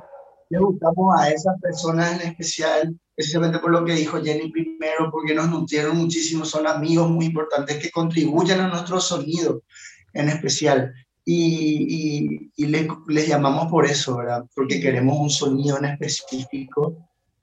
le 0.50 0.60
buscamos 0.60 1.19
a 1.19 1.29
esas 1.29 1.60
personas 1.62 2.22
en 2.22 2.29
especial, 2.29 2.96
precisamente 3.15 3.60
por 3.60 3.72
lo 3.72 3.84
que 3.84 3.93
dijo 3.93 4.22
Jenny 4.22 4.51
primero, 4.51 5.10
porque 5.12 5.34
nos 5.34 5.50
nutrieron 5.50 5.98
muchísimo, 5.98 6.46
son 6.46 6.67
amigos 6.67 7.10
muy 7.10 7.25
importantes 7.25 7.77
que 7.77 7.91
contribuyen 7.91 8.62
a 8.62 8.67
nuestro 8.67 9.00
sonido 9.00 9.63
en 10.13 10.29
especial. 10.29 10.93
Y, 11.29 12.51
y, 12.55 12.65
les, 12.67 13.27
llamamos 13.27 13.69
por 13.69 13.86
eso, 13.86 14.15
¿verdad? 14.15 14.46
Porque 14.55 14.79
queremos 14.79 15.19
un 15.19 15.29
sonido 15.29 15.77
en 15.77 15.84
específico 15.84 16.96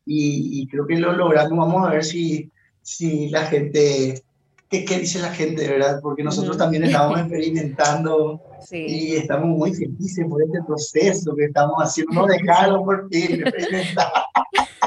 y, 0.06 0.66
creo 0.68 0.86
que 0.86 0.96
lo 0.96 1.12
logramos. 1.12 1.58
Vamos 1.58 1.86
a 1.86 1.90
ver 1.90 2.02
si, 2.02 2.50
si 2.80 3.28
la 3.28 3.44
gente, 3.44 4.24
¿qué, 4.70 4.86
qué 4.86 5.00
dice 5.00 5.18
la 5.18 5.34
gente, 5.34 5.68
verdad? 5.68 6.00
Porque 6.02 6.22
nosotros 6.22 6.56
también 6.56 6.84
estamos 6.84 7.20
experimentando 7.20 8.40
y 8.70 9.16
estamos 9.16 9.48
muy 9.48 9.74
felices 9.74 10.24
por 10.30 10.42
este 10.42 10.62
proceso 10.62 11.36
que 11.36 11.44
estamos 11.44 11.76
haciendo. 11.76 12.14
No 12.14 12.26
dejarlo 12.26 12.84
por 12.86 13.06
fin 13.10 13.42
experimentar. 13.46 14.12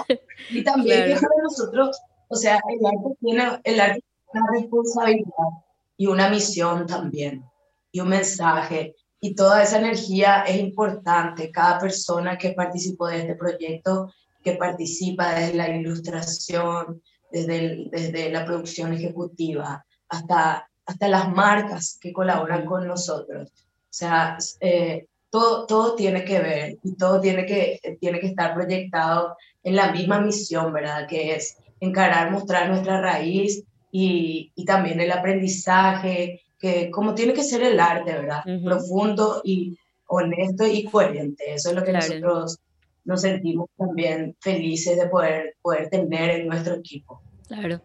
y 0.50 0.63
también 0.63 1.04
claro. 1.04 1.27
nosotros, 1.44 2.01
o 2.30 2.36
sea, 2.36 2.60
el 2.68 2.84
arte 2.84 3.16
tiene, 3.22 3.44
el 3.63 3.80
arte 3.80 4.04
tiene 4.32 4.48
una 4.48 4.60
responsabilidad 4.60 5.50
y 5.98 6.08
una 6.08 6.30
misión 6.30 6.88
también 6.88 7.44
y 7.91 8.00
un 8.00 8.10
mensaje. 8.10 8.96
Y 9.20 9.36
toda 9.36 9.63
esa 9.63 9.79
energía 9.79 10.44
es 10.44 10.58
importante. 10.60 11.51
Cada 11.51 11.79
persona 11.79 12.38
que 12.38 12.51
participó 12.51 13.08
de 13.08 13.22
este 13.22 13.36
proyecto, 13.36 14.13
que 14.44 14.53
participa 14.53 15.34
desde 15.34 15.56
la 15.56 15.70
ilustración, 15.70 17.01
desde, 17.32 17.88
desde 17.91 18.32
la 18.32 18.46
producción 18.46 18.94
ejecutiva, 18.94 19.86
hasta, 20.10 20.70
hasta 20.86 21.08
las 21.08 21.29
marcas 21.32 21.98
que 22.00 22.13
colaboran 22.13 22.65
con 22.65 22.88
nosotros. 22.88 23.50
O 23.50 23.94
sea, 23.98 24.38
eh, 24.60 25.08
todo, 25.29 25.65
todo 25.65 25.96
tiene 25.96 26.24
que 26.24 26.39
ver 26.39 26.77
y 26.84 26.96
todo 26.96 27.20
tiene 27.20 27.46
que, 27.46 27.98
tiene 28.00 28.20
que 28.20 28.27
estar 28.27 28.53
proyectado 28.53 29.36
en 29.63 29.75
la 29.75 29.91
misma 29.91 30.20
misión, 30.22 30.72
¿verdad? 30.72 31.08
Que 31.08 31.36
es 31.36 31.58
encarar, 31.79 32.32
mostrar 32.32 32.70
nuestra 32.70 33.01
raíz 33.01 33.63
y, 33.91 34.51
y 34.56 34.65
también 34.65 35.00
el 35.01 35.12
aprendizaje 35.12 36.41
que 36.60 36.90
como 36.92 37.14
tiene 37.14 37.34
que 37.34 37.44
ser 37.44 37.64
el 37.64 37.80
arte, 37.80 38.14
¿verdad? 38.14 38.44
Profundo 38.64 39.42
y 39.44 39.78
honesto 40.08 40.66
y 40.66 40.86
coherente. 40.86 41.54
Eso 41.54 41.70
es 41.70 41.76
lo 41.76 41.84
que 41.84 41.94
nosotros 41.94 42.60
nos 43.06 43.22
sentimos 43.22 43.70
también 43.78 44.36
felices 44.42 44.98
de 44.98 45.08
poder, 45.08 45.56
poder 45.62 45.90
tener 45.90 46.42
en 46.42 46.48
nuestro 46.48 46.76
equipo. 46.76 47.22
Claro. 47.48 47.82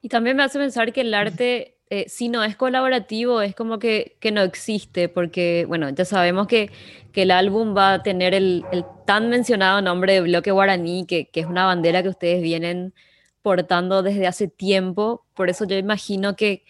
Y 0.00 0.08
también 0.08 0.36
me 0.36 0.42
hace 0.42 0.58
pensar 0.58 0.92
que 0.92 1.02
el 1.02 1.14
arte, 1.14 1.76
eh, 1.90 2.06
si 2.08 2.28
no 2.28 2.42
es 2.42 2.56
colaborativo, 2.56 3.42
es 3.42 3.54
como 3.54 3.78
que, 3.78 4.16
que, 4.18 4.32
no 4.32 4.42
existe, 4.42 5.08
porque, 5.08 5.66
bueno, 5.68 5.90
ya 5.90 6.04
sabemos 6.04 6.46
que, 6.46 6.70
que 7.12 7.22
el 7.22 7.30
álbum 7.30 7.76
va 7.76 7.94
a 7.94 8.02
tener 8.02 8.34
el, 8.34 8.64
el, 8.72 8.84
tan 9.06 9.28
mencionado 9.28 9.82
nombre 9.82 10.14
de 10.14 10.20
Bloque 10.22 10.50
Guaraní, 10.50 11.06
que, 11.06 11.26
que 11.26 11.40
es 11.40 11.46
una 11.46 11.66
bandera 11.66 12.02
que 12.02 12.08
ustedes 12.08 12.42
vienen 12.42 12.94
portando 13.42 14.02
desde 14.02 14.26
hace 14.26 14.48
tiempo. 14.48 15.24
Por 15.34 15.50
eso 15.50 15.66
yo 15.66 15.76
imagino 15.76 16.34
que 16.34 16.64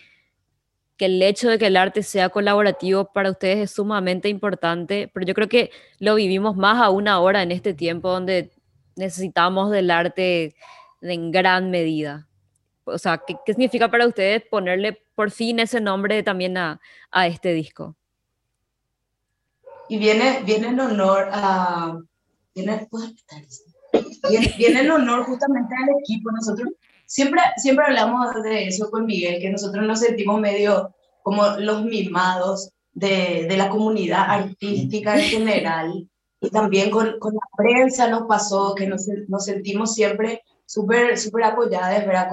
que 1.02 1.06
el 1.06 1.20
hecho 1.20 1.50
de 1.50 1.58
que 1.58 1.66
el 1.66 1.76
arte 1.76 2.04
sea 2.04 2.28
colaborativo 2.28 3.06
para 3.06 3.32
ustedes 3.32 3.58
es 3.58 3.70
sumamente 3.72 4.28
importante, 4.28 5.10
pero 5.12 5.26
yo 5.26 5.34
creo 5.34 5.48
que 5.48 5.72
lo 5.98 6.14
vivimos 6.14 6.56
más 6.56 6.80
aún 6.80 7.08
ahora 7.08 7.42
en 7.42 7.50
este 7.50 7.74
tiempo 7.74 8.08
donde 8.08 8.52
necesitamos 8.94 9.72
del 9.72 9.90
arte 9.90 10.54
en 11.00 11.32
gran 11.32 11.72
medida. 11.72 12.28
O 12.84 12.98
sea, 12.98 13.18
¿qué, 13.18 13.34
qué 13.44 13.52
significa 13.52 13.90
para 13.90 14.06
ustedes 14.06 14.44
ponerle 14.48 15.02
por 15.16 15.32
fin 15.32 15.58
ese 15.58 15.80
nombre 15.80 16.22
también 16.22 16.56
a, 16.56 16.80
a 17.10 17.26
este 17.26 17.52
disco? 17.52 17.96
Y 19.88 19.98
viene, 19.98 20.44
viene 20.44 20.68
en 20.68 20.78
honor 20.78 21.30
a... 21.32 21.98
Viene, 22.54 22.88
viene, 24.30 24.54
viene 24.56 24.80
en 24.82 24.90
honor 24.92 25.24
justamente 25.24 25.74
al 25.74 25.98
equipo. 26.00 26.30
Nosotros 26.30 26.68
siempre, 27.12 27.42
siempre 27.58 27.84
hablamos 27.86 28.42
de 28.42 28.68
eso 28.68 28.90
con 28.90 29.04
Miguel, 29.04 29.38
que 29.38 29.50
nosotros 29.50 29.86
nos 29.86 30.00
sentimos 30.00 30.40
medio 30.40 30.94
como 31.22 31.46
los 31.58 31.84
mimados 31.84 32.70
de, 32.94 33.46
de 33.48 33.56
la 33.58 33.68
comunidad 33.68 34.24
artística 34.30 35.14
en 35.16 35.24
general. 35.24 36.08
Y 36.40 36.50
también 36.50 36.90
con, 36.90 37.18
con 37.18 37.34
la 37.34 37.40
prensa 37.54 38.08
nos 38.08 38.22
pasó 38.22 38.74
que 38.74 38.86
nos, 38.86 39.06
nos 39.28 39.44
sentimos 39.44 39.94
siempre 39.94 40.42
súper 40.64 41.18
súper 41.18 41.44
apoyadas, 41.44 42.06
¿verdad? 42.06 42.28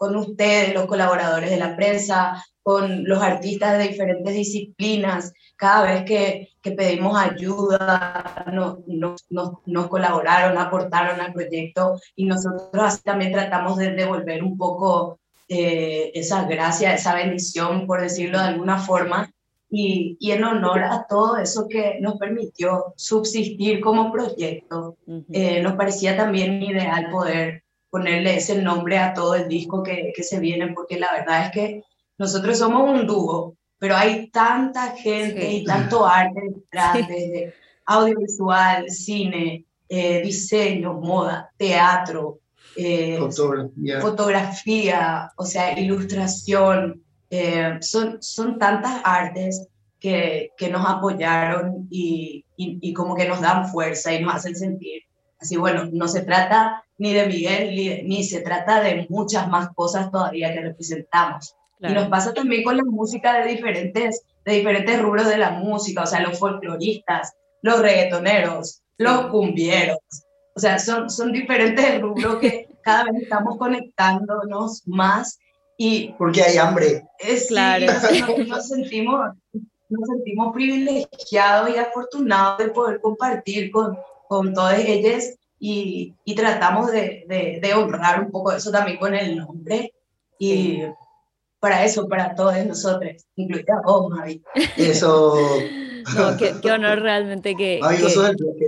Con 0.00 0.16
ustedes, 0.16 0.72
los 0.72 0.86
colaboradores 0.86 1.50
de 1.50 1.58
la 1.58 1.76
prensa, 1.76 2.42
con 2.62 3.04
los 3.04 3.22
artistas 3.22 3.76
de 3.76 3.88
diferentes 3.88 4.32
disciplinas. 4.32 5.30
Cada 5.56 5.82
vez 5.82 6.04
que, 6.06 6.48
que 6.62 6.72
pedimos 6.72 7.18
ayuda, 7.18 8.46
nos, 8.50 8.78
nos, 8.88 9.22
nos, 9.28 9.88
colaboraron, 9.88 10.56
aportaron 10.56 11.20
al 11.20 11.34
proyecto 11.34 12.00
y 12.16 12.24
nosotros 12.24 12.82
así 12.82 13.02
también 13.02 13.30
tratamos 13.30 13.76
de 13.76 13.90
devolver 13.90 14.42
un 14.42 14.56
poco 14.56 15.20
eh, 15.48 16.12
esa 16.14 16.46
gracia, 16.46 16.94
esa 16.94 17.14
bendición, 17.14 17.86
por 17.86 18.00
decirlo 18.00 18.38
de 18.38 18.44
alguna 18.44 18.78
forma, 18.78 19.30
y, 19.68 20.16
y, 20.18 20.30
en 20.30 20.44
honor 20.44 20.82
a 20.82 21.06
todo 21.10 21.36
eso 21.36 21.68
que 21.68 21.98
nos 22.00 22.16
permitió 22.16 22.94
subsistir 22.96 23.82
como 23.82 24.10
proyecto, 24.10 24.96
eh, 25.30 25.60
nos 25.62 25.74
parecía 25.74 26.16
también 26.16 26.62
ideal 26.62 27.10
poder 27.10 27.64
ponerle 27.90 28.36
ese 28.36 28.62
nombre 28.62 28.98
a 28.98 29.12
todo 29.12 29.34
el 29.34 29.48
disco 29.48 29.82
que, 29.82 30.12
que 30.14 30.22
se 30.22 30.38
viene, 30.38 30.72
porque 30.72 30.98
la 30.98 31.12
verdad 31.12 31.46
es 31.46 31.50
que 31.52 31.82
nosotros 32.18 32.58
somos 32.58 32.88
un 32.88 33.06
dúo, 33.06 33.56
pero 33.78 33.96
hay 33.96 34.30
tanta 34.30 34.92
gente 34.92 35.50
y 35.52 35.64
tanto 35.64 36.06
arte 36.06 36.40
detrás, 36.54 37.08
desde 37.08 37.54
audiovisual, 37.86 38.88
cine, 38.90 39.64
eh, 39.88 40.22
diseño, 40.22 40.94
moda, 40.94 41.50
teatro, 41.56 42.38
eh, 42.76 43.16
fotografía. 43.18 44.00
fotografía. 44.00 45.32
o 45.36 45.44
sea, 45.44 45.78
ilustración. 45.78 47.02
Eh, 47.30 47.78
son, 47.80 48.18
son 48.20 48.58
tantas 48.58 49.00
artes 49.04 49.68
que, 49.98 50.50
que 50.56 50.68
nos 50.68 50.84
apoyaron 50.88 51.86
y, 51.90 52.44
y, 52.56 52.78
y, 52.82 52.92
como 52.92 53.14
que 53.14 53.28
nos 53.28 53.40
dan 53.40 53.68
fuerza 53.68 54.12
y 54.12 54.22
nos 54.22 54.34
hacen 54.34 54.56
sentir. 54.56 55.02
Así, 55.40 55.56
bueno, 55.56 55.88
no 55.90 56.06
se 56.06 56.22
trata 56.22 56.84
ni 56.98 57.14
de 57.14 57.26
Miguel, 57.26 57.74
ni, 57.74 58.02
ni 58.02 58.24
se 58.24 58.40
trata 58.40 58.82
de 58.82 59.06
muchas 59.08 59.48
más 59.48 59.70
cosas 59.74 60.10
todavía 60.10 60.52
que 60.52 60.60
representamos. 60.60 61.54
Y 61.80 61.92
nos 61.92 62.08
pasa 62.08 62.34
también 62.34 62.62
con 62.62 62.76
la 62.76 62.84
música 62.84 63.40
de 63.40 63.52
diferentes, 63.52 64.22
de 64.44 64.52
diferentes 64.52 65.00
rubros 65.00 65.26
de 65.26 65.38
la 65.38 65.52
música, 65.52 66.02
o 66.02 66.06
sea, 66.06 66.20
los 66.20 66.38
folcloristas, 66.38 67.32
los 67.62 67.80
reggaetoneros, 67.80 68.82
los 68.98 69.26
cumbieros. 69.28 69.98
O 70.54 70.60
sea, 70.60 70.78
son, 70.78 71.08
son 71.08 71.32
diferentes 71.32 72.00
rubros 72.02 72.36
que 72.36 72.68
cada 72.82 73.04
vez 73.04 73.22
estamos 73.22 73.56
conectándonos 73.56 74.82
más 74.86 75.38
y... 75.78 76.12
Porque 76.18 76.42
hay 76.42 76.58
hambre. 76.58 77.04
Es 77.18 77.48
claro. 77.48 77.86
nos, 78.46 78.68
sentimos, 78.68 79.30
nos 79.88 80.08
sentimos 80.08 80.52
privilegiados 80.52 81.70
y 81.70 81.78
afortunados 81.78 82.58
de 82.58 82.68
poder 82.68 83.00
compartir 83.00 83.70
con, 83.70 83.98
con 84.30 84.54
todas 84.54 84.78
ellas 84.78 85.34
y, 85.58 86.14
y 86.24 86.34
tratamos 86.36 86.92
de, 86.92 87.24
de, 87.26 87.58
de, 87.60 87.74
honrar 87.74 88.22
un 88.22 88.30
poco 88.30 88.52
eso 88.52 88.70
también 88.70 88.96
con 88.96 89.12
el 89.12 89.36
nombre. 89.36 89.92
Y 90.38 90.82
para 91.58 91.84
eso, 91.84 92.06
para 92.06 92.36
todos 92.36 92.54
nosotros, 92.64 93.26
incluida 93.34 93.82
vos, 93.84 94.08
Mavi. 94.08 94.40
Eso. 94.76 95.34
No, 96.16 96.34
qué, 96.38 96.54
qué 96.62 96.72
honor 96.72 97.00
realmente 97.00 97.54
que. 97.54 97.78
Mavi, 97.82 97.96
que... 97.96 98.02
vos 98.04 98.14
sos 98.14 98.30
el 98.30 98.36
bloque. 98.36 98.66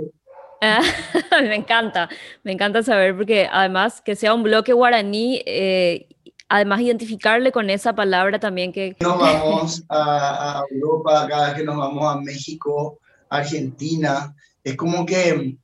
me 1.41 1.55
encanta, 1.55 2.07
me 2.43 2.51
encanta 2.51 2.83
saber 2.83 3.15
porque 3.17 3.49
además 3.51 4.01
que 4.01 4.15
sea 4.15 4.35
un 4.35 4.43
bloque 4.43 4.71
guaraní, 4.71 5.41
eh, 5.47 6.07
además 6.47 6.81
identificarle 6.81 7.51
con 7.51 7.71
esa 7.71 7.95
palabra 7.95 8.39
también 8.39 8.71
que... 8.71 8.95
Nos 8.99 9.19
vamos 9.19 9.83
a, 9.89 10.59
a, 10.59 10.63
Europa, 10.69 11.25
cada 11.27 11.47
vez 11.47 11.55
que 11.55 11.63
nos 11.63 11.75
vamos 11.75 12.05
a 12.05 12.21
México, 12.21 12.99
Argentina, 13.29 14.33
es 14.63 14.75
como 14.75 15.05
que 15.05 15.57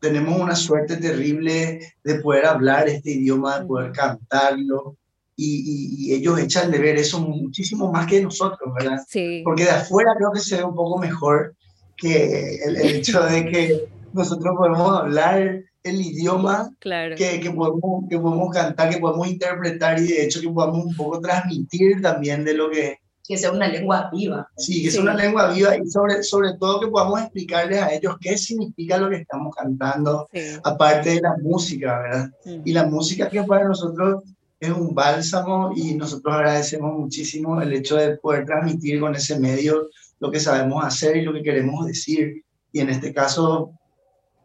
tenemos 0.00 0.40
una 0.40 0.56
suerte 0.56 0.96
terrible 0.96 1.94
de 2.02 2.14
poder 2.16 2.46
hablar 2.46 2.88
este 2.88 3.12
idioma, 3.12 3.60
de 3.60 3.66
poder 3.66 3.92
cantarlo, 3.92 4.96
y, 5.36 6.14
ellos 6.14 6.38
echan 6.38 6.70
de 6.70 6.78
ver 6.78 6.96
eso 6.96 7.20
muchísimo 7.20 7.90
más 7.90 8.06
que 8.06 8.22
nosotros, 8.22 8.72
¿verdad? 8.78 8.98
Sí. 9.08 9.42
Porque 9.44 9.64
de 9.64 9.70
afuera 9.70 10.12
creo 10.16 10.32
que 10.32 10.40
se 10.40 10.56
ve 10.56 10.64
un 10.64 10.74
poco 10.74 10.98
mejor 10.98 11.54
que 11.96 12.56
el, 12.64 12.76
hecho 12.76 13.22
de 13.22 13.46
que 13.46 13.88
nosotros 14.12 14.54
podemos 14.56 14.98
hablar 14.98 15.62
el 15.84 16.00
idioma 16.00 16.70
claro. 16.78 17.16
que, 17.16 17.40
que, 17.40 17.50
podemos, 17.50 18.04
que 18.08 18.18
podemos 18.18 18.50
cantar, 18.54 18.90
que 18.90 18.98
podemos 18.98 19.26
interpretar 19.26 19.98
y 19.98 20.08
de 20.08 20.24
hecho 20.24 20.40
que 20.40 20.48
podamos 20.48 20.84
un 20.86 20.96
poco 20.96 21.20
transmitir 21.20 22.00
también 22.00 22.44
de 22.44 22.54
lo 22.54 22.70
que... 22.70 22.98
Que 23.26 23.36
sea 23.36 23.52
una 23.52 23.68
lengua 23.68 24.10
viva. 24.12 24.48
Sí, 24.56 24.82
que 24.82 24.90
sea 24.90 25.02
una 25.02 25.14
lengua 25.14 25.52
viva 25.52 25.76
y 25.76 25.86
sobre, 25.86 26.22
sobre 26.22 26.54
todo 26.58 26.80
que 26.80 26.88
podamos 26.88 27.20
explicarles 27.20 27.80
a 27.80 27.92
ellos 27.92 28.16
qué 28.20 28.36
significa 28.36 28.98
lo 28.98 29.08
que 29.08 29.16
estamos 29.16 29.54
cantando, 29.54 30.28
sí. 30.32 30.40
aparte 30.64 31.10
de 31.10 31.20
la 31.20 31.36
música, 31.42 32.00
¿verdad? 32.00 32.30
Mm. 32.44 32.62
Y 32.64 32.72
la 32.72 32.86
música 32.86 33.28
que 33.28 33.42
para 33.44 33.68
nosotros 33.68 34.24
es 34.58 34.70
un 34.70 34.94
bálsamo 34.94 35.72
y 35.74 35.94
nosotros 35.94 36.34
agradecemos 36.34 36.96
muchísimo 36.96 37.60
el 37.60 37.72
hecho 37.72 37.96
de 37.96 38.16
poder 38.16 38.44
transmitir 38.44 39.00
con 39.00 39.14
ese 39.14 39.38
medio 39.38 39.88
lo 40.20 40.30
que 40.30 40.38
sabemos 40.38 40.84
hacer 40.84 41.16
y 41.16 41.22
lo 41.22 41.32
que 41.32 41.42
queremos 41.42 41.84
decir. 41.84 42.44
Y 42.70 42.78
en 42.78 42.90
este 42.90 43.12
caso, 43.12 43.72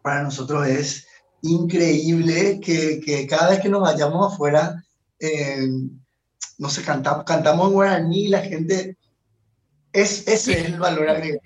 para 0.02 0.24
nosotros 0.24 0.68
es 0.68 1.08
increíble 1.44 2.60
que, 2.60 3.00
que 3.00 3.28
cada 3.28 3.52
vez 3.52 3.60
que 3.60 3.70
nos 3.70 3.82
vayamos 3.82 4.34
afuera, 4.34 4.84
eh, 5.20 5.68
no 6.58 6.70
sé, 6.70 6.84
cantamos, 6.84 7.24
cantamos 7.24 7.67
en 7.67 7.74
guaraní 7.74 8.28
la 8.28 8.41
gente 8.41 8.98
Es, 9.93 10.28
ese 10.28 10.54
es 10.54 10.65
el 10.65 10.80
valor 10.80 11.10
agregado. 11.10 11.41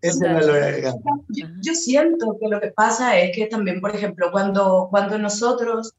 Ese 0.00 0.18
es 0.18 0.20
el 0.20 0.34
valor 0.34 0.62
agregado. 0.62 1.00
Yo, 1.28 1.74
siento 1.74 2.36
que 2.40 2.48
lo 2.48 2.60
que 2.60 2.72
pasa 2.72 3.18
es 3.18 3.34
que 3.34 3.46
también, 3.46 3.80
por 3.80 3.94
ejemplo, 3.94 4.30
cuando, 4.30 4.88
cuando 4.90 5.18
nosotros, 5.18 5.92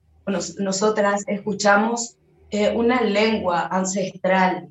nosotras 0.59 1.23
escuchamos 1.27 2.17
eh, 2.51 2.71
una 2.75 3.01
lengua 3.01 3.67
ancestral, 3.71 4.69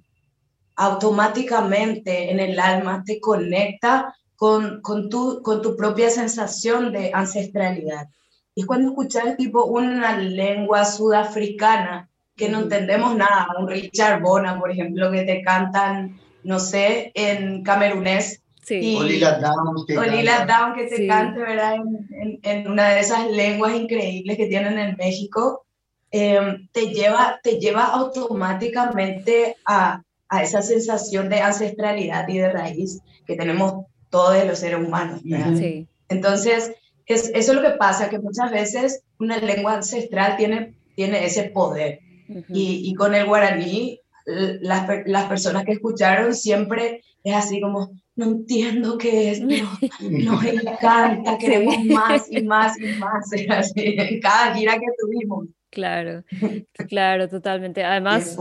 automáticamente 0.77 2.31
en 2.31 2.41
el 2.41 2.59
alma 2.59 3.03
te 3.05 3.21
conecta 3.21 4.15
con, 4.37 4.81
con, 4.83 5.09
tu, 5.09 5.43
con 5.43 5.63
tu 5.63 5.77
propia 5.77 6.11
sensación 6.11 6.93
de 6.93 7.11
ancestralidad. 7.13 8.09
Y 8.55 8.65
cuando 8.65 8.89
escuchas 8.89 9.37
tipo 9.37 9.65
una 9.65 10.17
lengua 10.17 10.85
sudafricana 10.85 12.09
que 12.37 12.49
no 12.49 12.61
entendemos 12.61 13.17
nada, 13.17 13.49
un 13.59 13.69
Richard 13.69 14.21
Bona, 14.21 14.59
por 14.59 14.71
ejemplo, 14.71 15.11
que 15.11 15.23
te 15.23 15.43
cantan, 15.43 16.19
no 16.43 16.59
sé, 16.59 17.13
en 17.15 17.63
camerunés. 17.63 18.41
Sí. 18.63 18.97
o 18.99 19.03
Lila 19.03 19.39
Down. 19.39 19.87
Que, 19.87 19.95
Down 19.95 20.75
que 20.75 20.85
te 20.87 21.07
cante, 21.07 21.39
¿verdad? 21.39 21.75
En, 21.75 22.41
en, 22.43 22.71
una 22.71 22.89
de 22.91 23.01
esas 23.01 23.31
lenguas 23.31 23.75
increíbles 23.75 24.39
que 24.39 24.47
tienen 24.47 24.79
en 24.79 24.97
México, 24.97 25.67
em, 26.11 26.67
te, 26.73 26.87
lleva, 26.87 27.41
te 27.43 27.61
lleva 27.61 27.85
automáticamente 27.85 29.57
a, 29.67 30.03
a 30.29 30.43
esa 30.43 30.63
sensación 30.63 31.29
de 31.29 31.41
ancestralidad 31.41 32.27
y 32.29 32.39
de 32.39 32.51
raíz 32.51 33.01
que 33.27 33.37
tenemos 33.37 33.85
todos 34.09 34.45
los 34.47 34.59
seres 34.59 34.79
humanos. 34.79 35.21
Sí. 35.59 35.87
Entonces, 36.09 36.73
es, 37.07 37.31
eso 37.35 37.53
es 37.53 37.55
lo 37.55 37.63
que 37.63 37.77
pasa, 37.77 38.09
que 38.09 38.19
muchas 38.19 38.51
veces 38.51 39.03
una 39.19 39.39
lengua 39.39 39.75
ancestral 39.75 40.37
tiene, 40.37 40.75
tiene 40.95 41.25
ese 41.25 41.45
poder. 41.45 42.01
Y, 42.29 42.91
y, 42.91 42.95
con 42.95 43.15
el 43.15 43.27
guaraní, 43.27 44.01
las, 44.27 44.89
las, 45.07 45.25
personas 45.27 45.65
que 45.65 45.73
escucharon 45.73 46.35
siempre 46.35 47.03
es 47.23 47.35
así 47.35 47.61
como, 47.61 47.93
no 48.17 48.27
entiendo 48.27 48.97
qué 48.99 49.33
es, 49.33 49.41
pero 49.41 49.69
nos 50.01 50.45
encanta, 50.45 51.39
queremos 51.39 51.85
más 51.87 52.31
y 52.31 52.43
más 52.43 52.79
y 52.81 52.99
más, 52.99 53.31
así, 53.51 53.73
en 53.77 54.21
cada 54.21 54.55
gira 54.55 54.75
que 54.75 54.87
tuvimos. 54.99 55.47
Claro, 55.71 56.23
claro, 56.89 57.29
totalmente. 57.29 57.83
Además, 57.83 58.39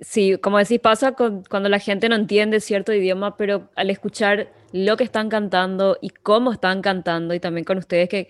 sí, 0.00 0.36
como 0.38 0.58
decís, 0.58 0.78
pasa 0.78 1.12
con, 1.12 1.42
cuando 1.50 1.68
la 1.68 1.80
gente 1.80 2.08
no 2.08 2.14
entiende 2.14 2.60
cierto 2.60 2.92
idioma, 2.92 3.36
pero 3.36 3.70
al 3.74 3.90
escuchar 3.90 4.52
lo 4.72 4.96
que 4.96 5.04
están 5.04 5.28
cantando 5.28 5.98
y 6.00 6.10
cómo 6.10 6.52
están 6.52 6.80
cantando, 6.80 7.34
y 7.34 7.40
también 7.40 7.64
con 7.64 7.78
ustedes 7.78 8.08
que, 8.08 8.28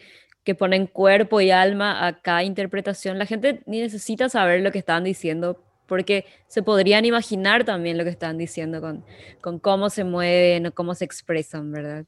que 0.48 0.54
ponen 0.54 0.86
cuerpo 0.86 1.42
y 1.42 1.50
alma 1.50 2.06
a 2.06 2.22
cada 2.22 2.42
interpretación, 2.42 3.18
la 3.18 3.26
gente 3.26 3.62
ni 3.66 3.82
necesita 3.82 4.30
saber 4.30 4.62
lo 4.62 4.72
que 4.72 4.78
están 4.78 5.04
diciendo, 5.04 5.62
porque 5.86 6.24
se 6.46 6.62
podrían 6.62 7.04
imaginar 7.04 7.66
también 7.66 7.98
lo 7.98 8.04
que 8.04 8.08
están 8.08 8.38
diciendo 8.38 8.80
con, 8.80 9.04
con 9.42 9.58
cómo 9.58 9.90
se 9.90 10.04
mueven 10.04 10.64
o 10.64 10.72
cómo 10.72 10.94
se 10.94 11.04
expresan, 11.04 11.70
¿verdad? 11.70 12.06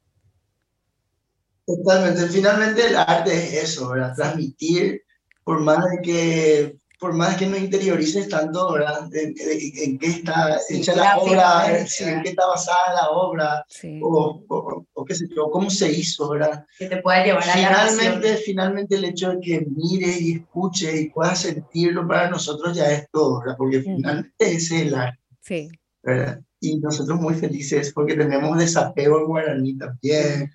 Totalmente. 1.67 2.29
Finalmente 2.29 2.87
el 2.87 2.97
arte 2.97 3.31
es 3.31 3.63
eso, 3.63 3.91
¿verdad? 3.91 4.15
Transmitir 4.17 5.03
por 5.45 5.61
más 5.61 5.85
de 5.91 6.01
que 6.03 6.79
por 7.01 7.15
más 7.15 7.37
que 7.37 7.47
no 7.47 7.57
interiorices 7.57 8.29
tanto, 8.29 8.75
¿verdad? 8.75 9.09
En, 9.15 9.99
qué 9.99 10.07
está 10.07 10.61
hecha 10.69 10.95
la 10.95 11.17
obra, 11.17 11.79
en 11.79 12.23
qué 12.23 12.29
está 12.29 12.47
basada 12.47 12.93
la 12.95 13.09
obra, 13.09 13.65
o, 14.03 14.85
o, 14.93 15.05
qué 15.07 15.15
sé 15.15 15.27
yo, 15.35 15.51
cómo 15.51 15.71
se 15.71 15.91
hizo, 15.91 16.29
¿verdad? 16.29 16.67
Que 16.79 16.89
te 16.89 16.99
pueda 16.99 17.25
llevar 17.25 17.43
a 17.43 17.53
finalmente, 17.55 18.37
Finalmente 18.37 18.97
el 18.97 19.05
hecho 19.05 19.31
de 19.31 19.41
que 19.41 19.67
mire 19.75 20.15
y 20.21 20.35
escuche 20.35 21.01
y 21.01 21.09
pueda 21.09 21.35
sentirlo 21.35 22.07
para 22.07 22.29
nosotros 22.29 22.77
ya 22.77 22.91
es 22.93 23.09
todo, 23.11 23.41
¿verdad? 23.41 23.55
Porque 23.57 23.81
finalmente 23.81 24.35
ese 24.39 24.77
es 24.77 24.83
el 24.83 24.95
arte. 24.95 25.19
Sí. 25.41 25.71
¿verdad? 26.03 26.41
Y 26.61 26.79
nosotros 26.81 27.19
muy 27.19 27.33
felices 27.33 27.93
porque 27.95 28.15
tenemos 28.15 28.59
desapego 28.59 29.19
al 29.19 29.25
guaraní 29.25 29.79
también, 29.79 30.53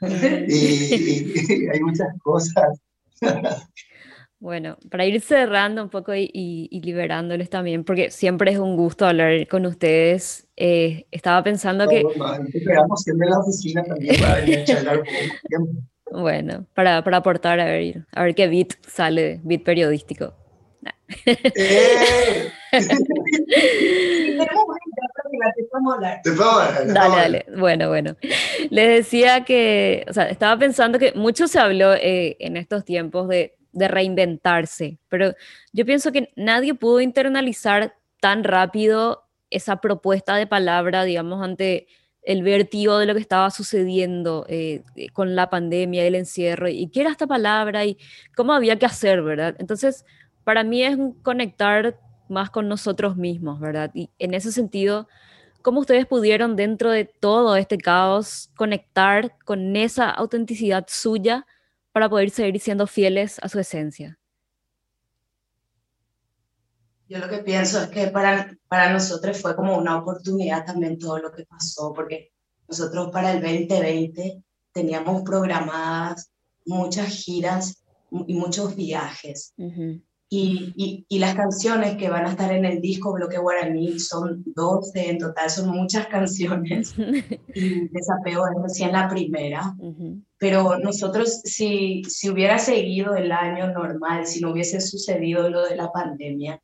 y 0.48 1.68
hay 1.70 1.80
muchas 1.80 2.10
cosas. 2.22 2.80
Bueno, 4.40 4.78
para 4.92 5.06
ir 5.06 5.22
cerrando 5.22 5.82
un 5.84 5.90
poco 5.90 6.14
y, 6.14 6.70
liberándoles 6.84 7.50
también, 7.50 7.84
porque 7.84 8.12
siempre 8.12 8.52
es 8.52 8.60
un 8.60 8.76
gusto 8.76 9.06
hablar 9.06 9.48
con 9.48 9.66
ustedes. 9.66 10.48
Eh, 10.56 11.08
estaba 11.12 11.44
pensando 11.44 11.88
que... 11.88 12.04
siempre 12.98 13.28
en 13.28 13.32
la 13.32 13.40
oficina 13.40 13.84
también 13.84 14.16
para 14.22 15.04
Bueno, 16.12 16.66
para, 16.74 17.04
para, 17.04 17.18
aportar, 17.18 17.60
a 17.60 17.66
ver, 17.66 18.06
a 18.12 18.24
ver 18.24 18.36
qué 18.36 18.48
bit 18.48 18.74
sale, 18.86 19.42
bit 19.44 19.64
periodístico. 19.64 20.34
¡Eh! 21.26 22.52
Dale, 26.94 27.16
dale. 27.16 27.46
Bueno, 27.58 27.90
bueno. 27.90 28.16
Les 28.70 28.90
decía 28.90 29.46
que, 29.46 30.06
o 30.10 30.14
sea, 30.14 30.26
estaba 30.26 30.58
pensando 30.58 31.00
que 31.00 31.14
mucho 31.14 31.48
se 31.48 31.60
habló 31.60 31.94
eh, 31.94 32.36
en 32.40 32.58
estos 32.58 32.84
tiempos 32.86 33.28
de 33.28 33.56
de 33.76 33.88
reinventarse, 33.90 34.98
pero 35.10 35.34
yo 35.74 35.86
pienso 35.86 36.12
que 36.12 36.32
nadie 36.36 36.74
pudo 36.74 37.02
internalizar 37.02 37.96
tan 38.22 38.44
rápido 38.44 39.26
esa 39.52 39.82
propuesta 39.82 40.36
de 40.38 40.48
palabra, 40.48 41.04
digamos, 41.04 41.44
ante 41.44 41.88
el 42.24 42.42
vértigo 42.42 42.98
de 42.98 43.06
lo 43.06 43.14
que 43.14 43.20
estaba 43.20 43.52
sucediendo 43.52 44.46
eh, 44.50 44.82
eh, 44.96 45.10
con 45.10 45.36
la 45.36 45.50
pandemia, 45.50 46.06
el 46.06 46.16
encierro, 46.16 46.68
y 46.70 46.88
qué 46.88 47.02
era 47.02 47.12
esta 47.12 47.28
palabra 47.28 47.86
y 47.86 47.98
cómo 48.36 48.54
había 48.54 48.80
que 48.80 48.86
hacer, 48.86 49.22
¿verdad? 49.22 49.56
Entonces, 49.60 50.06
para 50.44 50.64
mí 50.64 50.82
es 50.82 50.98
conectar 51.22 52.00
más 52.30 52.50
con 52.50 52.68
nosotros 52.68 53.18
mismos, 53.18 53.60
¿verdad? 53.60 53.92
Y 53.94 54.10
en 54.18 54.34
ese 54.34 54.52
sentido, 54.52 55.08
¿cómo 55.62 55.82
ustedes 55.82 56.06
pudieron 56.06 56.56
dentro 56.56 56.92
de 56.92 57.06
todo 57.06 57.58
este 57.58 57.78
caos 57.78 58.50
conectar 58.56 59.36
con 59.44 59.76
esa 59.76 60.10
autenticidad 60.10 60.86
suya 60.88 61.46
para 61.96 62.10
poder 62.10 62.30
seguir 62.30 62.60
siendo 62.60 62.88
fieles 62.88 63.40
a 63.42 63.48
su 63.48 63.58
esencia? 63.58 64.20
Yo 67.08 67.20
lo 67.20 67.30
que 67.30 67.38
pienso 67.38 67.82
es 67.84 67.88
que 67.88 68.08
para, 68.08 68.54
para 68.68 68.92
nosotros 68.92 69.42
fue 69.42 69.56
como 69.56 69.78
una 69.78 69.98
oportunidad 70.00 70.66
también 70.66 71.00
todo 71.00 71.20
lo 71.20 71.32
que 71.32 71.46
pasó, 71.46 71.94
porque 71.94 72.34
nosotros 72.68 73.12
para 73.14 73.32
el 73.32 73.42
2020 73.42 74.44
teníamos 74.74 75.24
programadas 75.24 76.30
muchas 76.66 77.08
giras 77.08 77.82
y 78.28 78.34
muchos 78.34 78.76
viajes. 78.76 79.54
Y, 80.28 81.06
y, 81.08 81.20
las 81.20 81.36
canciones 81.36 81.98
que 81.98 82.10
van 82.10 82.26
a 82.26 82.32
estar 82.32 82.52
en 82.52 82.66
el 82.66 82.82
disco 82.82 83.14
Bloque 83.14 83.38
Guaraní 83.38 84.00
son 84.00 84.44
12 84.56 85.12
en 85.12 85.18
total, 85.20 85.50
son 85.50 85.70
muchas 85.70 86.08
canciones. 86.08 86.96
y 87.54 87.88
Desapego 87.90 88.48
es 88.48 88.64
recién 88.64 88.92
la 88.92 89.08
primera. 89.08 89.76
Pero 90.40 90.80
nosotros, 90.80 91.42
si, 91.44 92.04
si 92.06 92.30
hubiera 92.30 92.58
seguido 92.58 93.16
el 93.16 93.32
año 93.32 93.72
normal, 93.72 94.26
si 94.26 94.42
no 94.42 94.52
hubiese 94.52 94.82
sucedido 94.82 95.48
lo 95.50 95.64
de 95.64 95.76
la 95.76 95.92
pandemia, 95.92 96.60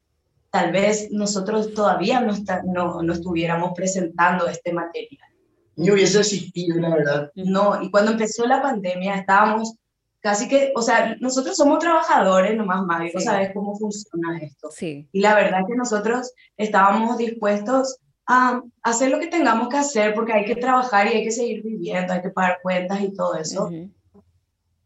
tal 0.49 0.71
vez 0.71 1.09
nosotros 1.11 1.73
todavía 1.73 2.19
no, 2.19 2.33
no, 2.65 3.01
no 3.01 3.13
estuviéramos 3.13 3.71
presentando 3.75 4.47
este 4.47 4.73
material. 4.73 5.29
Ni 5.77 5.89
hubiese 5.89 6.19
existido, 6.19 6.77
la 6.79 6.89
verdad. 6.89 7.31
No, 7.35 7.81
y 7.81 7.89
cuando 7.89 8.11
empezó 8.11 8.45
la 8.45 8.61
pandemia 8.61 9.15
estábamos 9.15 9.75
casi 10.21 10.47
que, 10.47 10.71
o 10.75 10.81
sea, 10.81 11.15
nosotros 11.19 11.57
somos 11.57 11.79
trabajadores 11.79 12.55
nomás, 12.55 12.85
Mario, 12.85 13.11
sí. 13.17 13.25
sabes 13.25 13.51
cómo 13.53 13.75
funciona 13.75 14.37
esto. 14.39 14.69
Sí. 14.71 15.09
Y 15.11 15.19
la 15.19 15.35
verdad 15.35 15.61
es 15.61 15.67
que 15.67 15.75
nosotros 15.75 16.33
estábamos 16.57 17.17
dispuestos 17.17 17.97
a 18.27 18.61
hacer 18.83 19.09
lo 19.09 19.19
que 19.19 19.27
tengamos 19.27 19.67
que 19.67 19.77
hacer 19.77 20.13
porque 20.13 20.31
hay 20.31 20.45
que 20.45 20.55
trabajar 20.55 21.07
y 21.07 21.17
hay 21.17 21.23
que 21.23 21.31
seguir 21.31 21.63
viviendo, 21.63 22.13
hay 22.13 22.21
que 22.21 22.29
pagar 22.29 22.59
cuentas 22.61 23.01
y 23.01 23.13
todo 23.13 23.35
eso. 23.35 23.69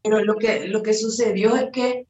Pero 0.02 0.24
lo 0.24 0.36
que, 0.36 0.66
lo 0.68 0.82
que 0.82 0.94
sucedió 0.94 1.54
es 1.54 1.70
que 1.70 2.06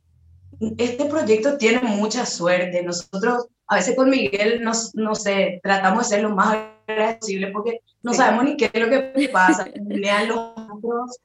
este 0.78 1.04
proyecto 1.06 1.58
tiene 1.58 1.80
mucha 1.82 2.24
suerte. 2.24 2.82
Nosotros, 2.82 3.48
a 3.66 3.76
veces 3.76 3.96
con 3.96 4.08
Miguel, 4.08 4.62
nos, 4.62 4.94
no 4.94 5.14
sé, 5.14 5.60
tratamos 5.62 6.08
de 6.08 6.16
ser 6.16 6.22
lo 6.22 6.30
más 6.30 6.56
agradecible 6.86 7.48
porque 7.48 7.80
no 8.02 8.14
sabemos 8.14 8.44
ni 8.44 8.56
qué 8.56 8.70
es 8.72 8.80
lo 8.80 8.88
que 8.88 9.28
pasa. 9.28 9.66
Lean 9.88 10.28
los 10.28 10.38
otros 10.38 11.18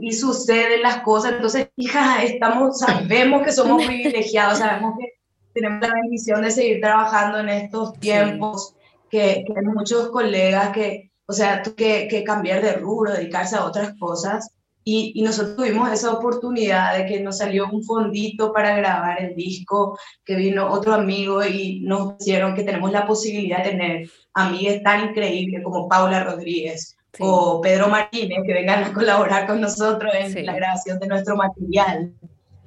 y, 0.00 0.12
suceden 0.12 0.82
las 0.82 1.02
cosas. 1.02 1.32
Entonces, 1.32 1.68
hija, 1.76 2.22
estamos, 2.22 2.78
sabemos 2.78 3.42
que 3.44 3.52
somos 3.52 3.84
privilegiados, 3.84 4.58
sabemos 4.58 4.94
que 4.98 5.06
tenemos 5.54 5.80
la 5.80 5.94
bendición 5.94 6.42
de 6.42 6.50
seguir 6.50 6.80
trabajando 6.80 7.40
en 7.40 7.48
estos 7.48 7.98
tiempos, 7.98 8.74
que, 9.10 9.44
que, 9.46 9.62
muchos 9.62 10.10
colegas 10.10 10.70
que, 10.72 11.10
o 11.26 11.32
sea, 11.32 11.62
que, 11.62 12.08
que 12.08 12.24
cambiar 12.24 12.62
de 12.62 12.74
rubro, 12.74 13.12
dedicarse 13.12 13.56
a 13.56 13.64
otras 13.64 13.94
cosas. 13.98 14.50
Y, 14.84 15.12
y, 15.14 15.22
nosotros 15.22 15.56
tuvimos 15.56 15.92
esa 15.92 16.12
oportunidad 16.12 16.96
de 16.96 17.06
que 17.06 17.20
nos 17.20 17.38
salió 17.38 17.68
un 17.70 17.84
fondito 17.84 18.52
para 18.52 18.76
grabar 18.76 19.22
el 19.22 19.36
disco, 19.36 19.96
que 20.24 20.34
vino 20.34 20.68
otro 20.72 20.94
amigo 20.94 21.44
y 21.44 21.80
nos 21.80 22.14
hicieron 22.18 22.54
que 22.54 22.64
tenemos 22.64 22.90
la 22.90 23.06
posibilidad 23.06 23.62
de 23.62 23.70
tener 23.70 24.10
amigas 24.34 24.82
tan 24.82 25.10
increíbles 25.10 25.62
como 25.62 25.88
Paula 25.88 26.24
Rodríguez, 26.24 26.96
o 27.20 27.60
Pedro 27.60 27.88
Martínez, 27.88 28.38
que 28.46 28.54
vengan 28.54 28.84
a 28.84 28.92
colaborar 28.92 29.46
con 29.46 29.60
nosotros 29.60 30.12
en 30.14 30.46
la 30.46 30.54
grabación 30.54 30.98
de 30.98 31.06
nuestro 31.06 31.36
material. 31.36 32.12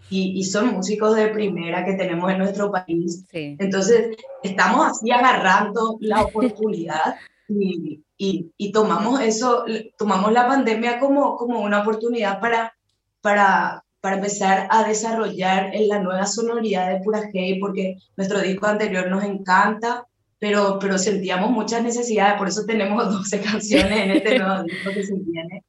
Y, 0.08 0.38
y, 0.38 0.44
son 0.44 0.74
músicos 0.74 1.16
de 1.16 1.30
primera 1.30 1.84
que 1.84 1.94
tenemos 1.94 2.32
en 2.32 2.38
nuestro 2.38 2.72
país. 2.72 3.26
Entonces, 3.32 4.16
estamos 4.44 4.86
así 4.86 5.10
agarrando 5.10 5.98
la 6.00 6.22
oportunidad 6.26 7.16
Y, 7.48 8.04
y, 8.16 8.52
y, 8.56 8.72
tomamos 8.72 9.20
eso, 9.22 9.66
tomamos 9.98 10.32
la 10.32 10.48
pandemia 10.48 11.00
como, 11.00 11.36
como 11.38 11.62
una 11.62 11.82
oportunidad 11.82 12.40
para, 12.40 12.76
para, 13.22 13.84
para 14.00 14.18
empezar 14.18 14.68
a 14.70 14.88
desarrollar 14.88 15.74
en 15.74 15.88
la 15.88 16.00
nueva 16.00 16.28
sonoridad 16.28 16.92
de 16.92 17.04
Pura 17.04 17.24
Hey, 17.34 17.60
porque 17.60 17.98
nuestro 18.16 18.42
disco 18.42 18.68
anterior 18.68 19.10
nos 19.10 19.24
encanta, 19.24 20.06
pero, 20.40 20.78
pero 20.80 20.98
sentíamos 20.98 21.52
muchas 21.52 21.84
necesidades, 21.84 22.38
por 22.38 22.48
eso 22.48 22.66
tenemos 22.66 23.06
12 23.14 23.42
canciones 23.42 23.98
en 23.98 24.12
este 24.12 24.40
nuevo 24.40 24.64
disco 24.64 24.92
que 24.92 25.04
se 25.04 25.14
viene. 25.16 25.64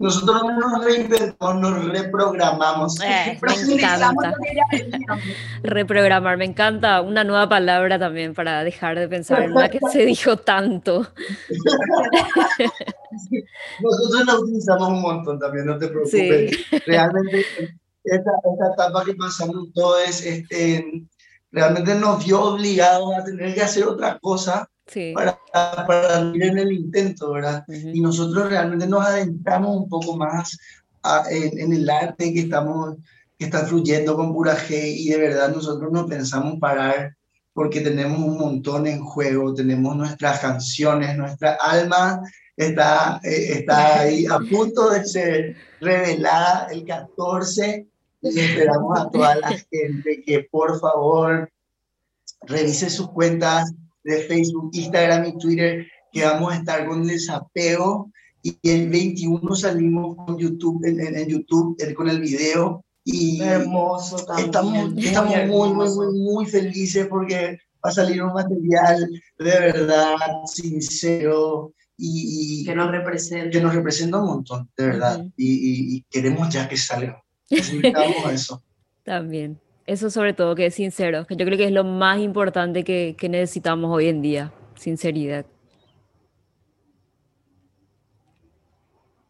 Nosotros 0.00 0.42
nos 0.58 0.82
reinventamos, 0.82 1.60
nos 1.60 1.88
reprogramamos. 1.92 2.98
Eh, 3.02 3.38
me 3.42 3.74
encanta. 3.74 4.32
Reprogramar, 5.62 6.38
me 6.38 6.46
encanta. 6.46 7.02
Una 7.02 7.22
nueva 7.22 7.50
palabra 7.50 7.98
también 7.98 8.32
para 8.32 8.64
dejar 8.64 8.98
de 8.98 9.08
pensar 9.08 9.42
en 9.42 9.52
la 9.52 9.68
que 9.68 9.78
se 9.92 10.06
dijo 10.06 10.38
tanto. 10.38 11.06
Nosotros 13.82 14.26
la 14.26 14.38
utilizamos 14.38 14.88
un 14.88 15.02
montón 15.02 15.38
también, 15.38 15.66
no 15.66 15.76
te 15.76 15.88
preocupes. 15.88 16.66
Realmente, 16.86 17.44
esta, 18.02 18.30
esta, 18.30 18.72
etapa 18.72 19.04
que 19.04 19.12
pasamos 19.12 19.68
todos, 19.74 20.22
este, 20.24 21.04
realmente 21.52 21.94
nos 21.94 22.24
vio 22.24 22.42
obligados 22.42 23.14
a 23.14 23.24
tener 23.24 23.54
que 23.54 23.62
hacer 23.62 23.84
otra 23.84 24.18
cosa 24.20 24.68
para, 25.14 25.38
para 25.86 26.32
ir 26.34 26.42
en 26.42 26.58
el 26.58 26.72
intento, 26.72 27.32
¿verdad? 27.32 27.64
Y 27.68 28.00
nosotros 28.00 28.48
realmente 28.48 28.86
nos 28.86 29.06
adentramos 29.06 29.76
un 29.76 29.88
poco 29.88 30.16
más 30.16 30.58
en, 31.30 31.72
el 31.72 31.88
arte 31.88 32.32
que, 32.32 32.40
estamos, 32.40 32.96
que 33.38 33.46
está 33.46 33.60
fluyendo 33.66 34.16
con 34.16 34.32
Pura 34.32 34.56
G 34.56 34.94
y 34.96 35.08
de 35.08 35.18
verdad 35.18 35.54
nosotros 35.54 35.90
no 35.92 36.06
pensamos 36.06 36.58
parar 36.58 37.16
porque 37.52 37.80
tenemos 37.80 38.18
un 38.18 38.38
montón 38.38 38.86
en 38.86 39.00
juego, 39.00 39.54
tenemos 39.54 39.96
nuestras 39.96 40.40
canciones, 40.40 41.16
nuestra 41.16 41.54
alma 41.60 42.20
está, 42.56 43.20
eh, 43.24 43.58
está 43.58 44.00
ahí 44.00 44.26
a 44.26 44.38
punto 44.38 44.90
de 44.90 45.04
ser 45.04 45.56
revelada 45.80 46.68
el 46.70 46.84
14 46.84 47.89
y 48.22 48.38
esperamos 48.38 48.98
a 48.98 49.10
toda 49.10 49.36
la 49.36 49.48
gente 49.70 50.22
que 50.24 50.48
por 50.50 50.78
favor 50.80 51.50
revise 52.42 52.90
sus 52.90 53.10
cuentas, 53.10 53.72
de 54.04 54.22
Facebook, 54.22 54.70
Instagram 54.72 55.26
y 55.26 55.38
Twitter 55.38 55.86
que 56.12 56.24
vamos 56.24 56.52
a 56.52 56.56
estar 56.56 56.86
con 56.86 57.06
desapego. 57.06 58.10
Y 58.42 58.58
el 58.62 58.88
21 58.88 59.54
salimos 59.54 60.16
con 60.16 60.38
YouTube, 60.38 60.82
en, 60.84 61.28
YouTube 61.28 61.76
con 61.94 62.08
el 62.08 62.20
video. 62.20 62.84
Y 63.04 63.42
hermoso 63.42 64.16
estamos, 64.38 64.92
estamos 64.96 65.36
muy, 65.46 65.72
muy, 65.72 65.88
muy, 65.88 66.18
muy 66.18 66.46
felices 66.46 67.06
porque 67.08 67.58
va 67.84 67.90
a 67.90 67.92
salir 67.92 68.22
un 68.22 68.32
material 68.32 69.10
de 69.38 69.50
verdad 69.50 70.16
sincero 70.46 71.72
y, 71.96 72.64
que 72.64 72.74
nos 72.74 72.90
representa. 72.90 73.50
que 73.50 73.60
nos 73.60 73.74
representa 73.74 74.18
un 74.18 74.26
montón 74.26 74.70
de 74.76 74.86
verdad. 74.86 75.26
Y, 75.36 75.96
y, 75.96 76.02
queremos 76.10 76.48
ya 76.50 76.68
que 76.68 76.76
salga 76.76 77.22
necesitamos 77.50 78.32
eso 78.32 78.62
también 79.04 79.60
eso 79.90 80.08
sobre 80.08 80.34
todo, 80.34 80.54
que 80.54 80.66
es 80.66 80.74
sincero, 80.76 81.26
que 81.26 81.34
yo 81.34 81.44
creo 81.44 81.58
que 81.58 81.64
es 81.64 81.72
lo 81.72 81.82
más 81.82 82.20
importante 82.20 82.84
que, 82.84 83.16
que 83.18 83.28
necesitamos 83.28 83.90
hoy 83.90 84.06
en 84.06 84.22
día, 84.22 84.52
sinceridad. 84.76 85.44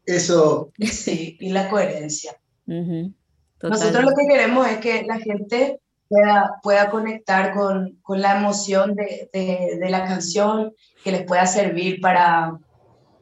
Eso. 0.05 0.71
Sí, 0.79 1.35
y 1.39 1.49
la 1.49 1.67
coherencia. 1.67 2.39
Nosotros 2.67 4.03
lo 4.03 4.11
que 4.15 4.27
queremos 4.27 4.67
es 4.67 4.77
que 4.77 5.03
la 5.03 5.17
gente 5.17 5.79
pueda, 6.07 6.59
pueda 6.61 6.91
conectar 6.91 7.53
con, 7.53 7.97
con 8.03 8.21
la 8.21 8.37
emoción 8.37 8.93
de, 8.93 9.29
de, 9.33 9.89
la 9.89 10.05
canción, 10.05 10.73
que 11.03 11.11
les 11.11 11.23
pueda 11.23 11.47
servir 11.47 11.99
para, 12.01 12.55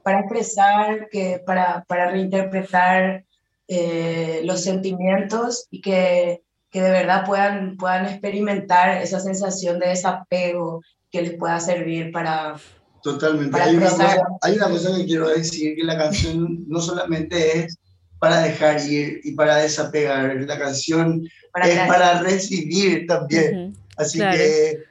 para 0.03 0.19
expresar, 0.19 1.07
que, 1.09 1.41
para, 1.45 1.85
para 1.87 2.11
reinterpretar 2.11 3.23
eh, 3.69 4.41
los 4.43 4.61
sentimientos 4.61 5.67
y 5.71 5.79
que 5.79 6.41
que 6.71 6.81
de 6.81 6.91
verdad 6.91 7.25
puedan, 7.25 7.77
puedan 7.77 8.05
experimentar 8.05 9.01
esa 9.01 9.19
sensación 9.19 9.79
de 9.79 9.89
desapego 9.89 10.81
que 11.11 11.21
les 11.21 11.33
pueda 11.33 11.59
servir 11.59 12.11
para... 12.11 12.55
Totalmente. 13.01 13.59
hay, 13.59 13.77
una 13.77 13.89
cosa, 13.89 14.21
hay 14.41 14.55
una 14.55 14.69
cosa 14.69 14.97
que 14.97 15.05
quiero 15.05 15.29
decir, 15.29 15.75
que 15.75 15.83
la 15.83 15.97
canción 15.97 16.65
no 16.67 16.81
solamente 16.81 17.59
es 17.59 17.77
para 18.19 18.41
dejar 18.41 18.85
ir 18.85 19.21
y 19.23 19.31
para 19.31 19.57
desapegar, 19.57 20.35
la 20.35 20.59
canción 20.59 21.25
es 21.63 21.79
para 21.87 22.21
recibir 22.21 23.07
también. 23.07 23.77
Así 23.95 24.19
que 24.19 24.83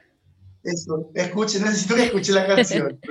eso, 0.63 1.11
escuchen, 1.13 1.63
necesito 1.63 1.95
que 1.95 2.05
escuchen 2.05 2.35
la 2.35 2.47
canción. 2.47 2.99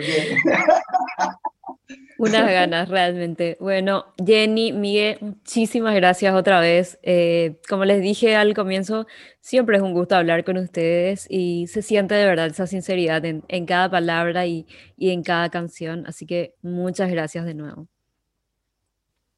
Unas 2.19 2.51
ganas, 2.51 2.89
realmente. 2.89 3.57
Bueno, 3.61 4.07
Jenny, 4.25 4.73
Miguel, 4.73 5.19
muchísimas 5.21 5.95
gracias 5.95 6.35
otra 6.35 6.61
vez. 6.61 6.99
Eh, 7.03 7.61
como 7.69 7.85
les 7.85 8.03
dije 8.03 8.35
al 8.37 8.55
comienzo, 8.55 9.07
siempre 9.41 9.77
es 9.77 9.83
un 9.83 9.93
gusto 9.93 10.17
hablar 10.17 10.45
con 10.45 10.57
ustedes 10.59 11.27
y 11.31 11.67
se 11.69 11.81
siente 11.81 12.15
de 12.15 12.27
verdad 12.27 12.49
esa 12.49 12.67
sinceridad 12.67 13.25
en, 13.25 13.45
en 13.49 13.67
cada 13.67 13.91
palabra 13.91 14.47
y, 14.47 14.67
y, 14.97 15.11
en 15.11 15.23
cada 15.23 15.49
canción. 15.49 16.05
Así 16.07 16.27
que 16.27 16.55
muchas 16.61 17.11
gracias 17.11 17.45
de 17.45 17.55
nuevo. 17.55 17.87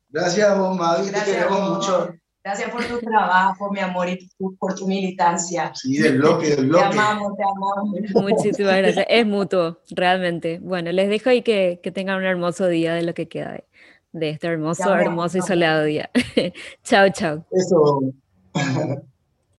Gracias 0.08 0.48
a 0.48 0.54
vos, 0.54 0.76
Mavi, 0.76 1.10
te 1.10 1.22
queremos 1.24 1.76
mucho. 1.76 2.19
Gracias 2.42 2.70
por 2.70 2.82
tu 2.84 2.98
trabajo, 3.00 3.70
mi 3.70 3.80
amor, 3.80 4.08
y 4.08 4.30
por 4.58 4.74
tu 4.74 4.86
militancia. 4.86 5.72
Sí, 5.74 5.98
del 5.98 6.18
bloque, 6.18 6.56
del 6.56 6.68
bloque. 6.68 6.84
Te 6.84 6.98
amamos, 6.98 7.36
te 7.36 7.42
amamos. 7.42 8.00
Muchísimas 8.14 8.78
gracias. 8.78 9.06
Es 9.10 9.26
mutuo, 9.26 9.80
realmente. 9.90 10.58
Bueno, 10.62 10.90
les 10.90 11.10
dejo 11.10 11.30
y 11.30 11.42
que, 11.42 11.80
que 11.82 11.92
tengan 11.92 12.16
un 12.16 12.24
hermoso 12.24 12.66
día 12.66 12.94
de 12.94 13.02
lo 13.02 13.12
que 13.12 13.28
queda 13.28 13.52
de, 13.52 13.64
de 14.12 14.30
este 14.30 14.46
hermoso, 14.46 14.94
hermoso 14.94 15.36
y 15.36 15.42
soleado 15.42 15.84
día. 15.84 16.10
chao, 16.82 17.08
chao. 17.10 17.44
Eso. 17.50 18.00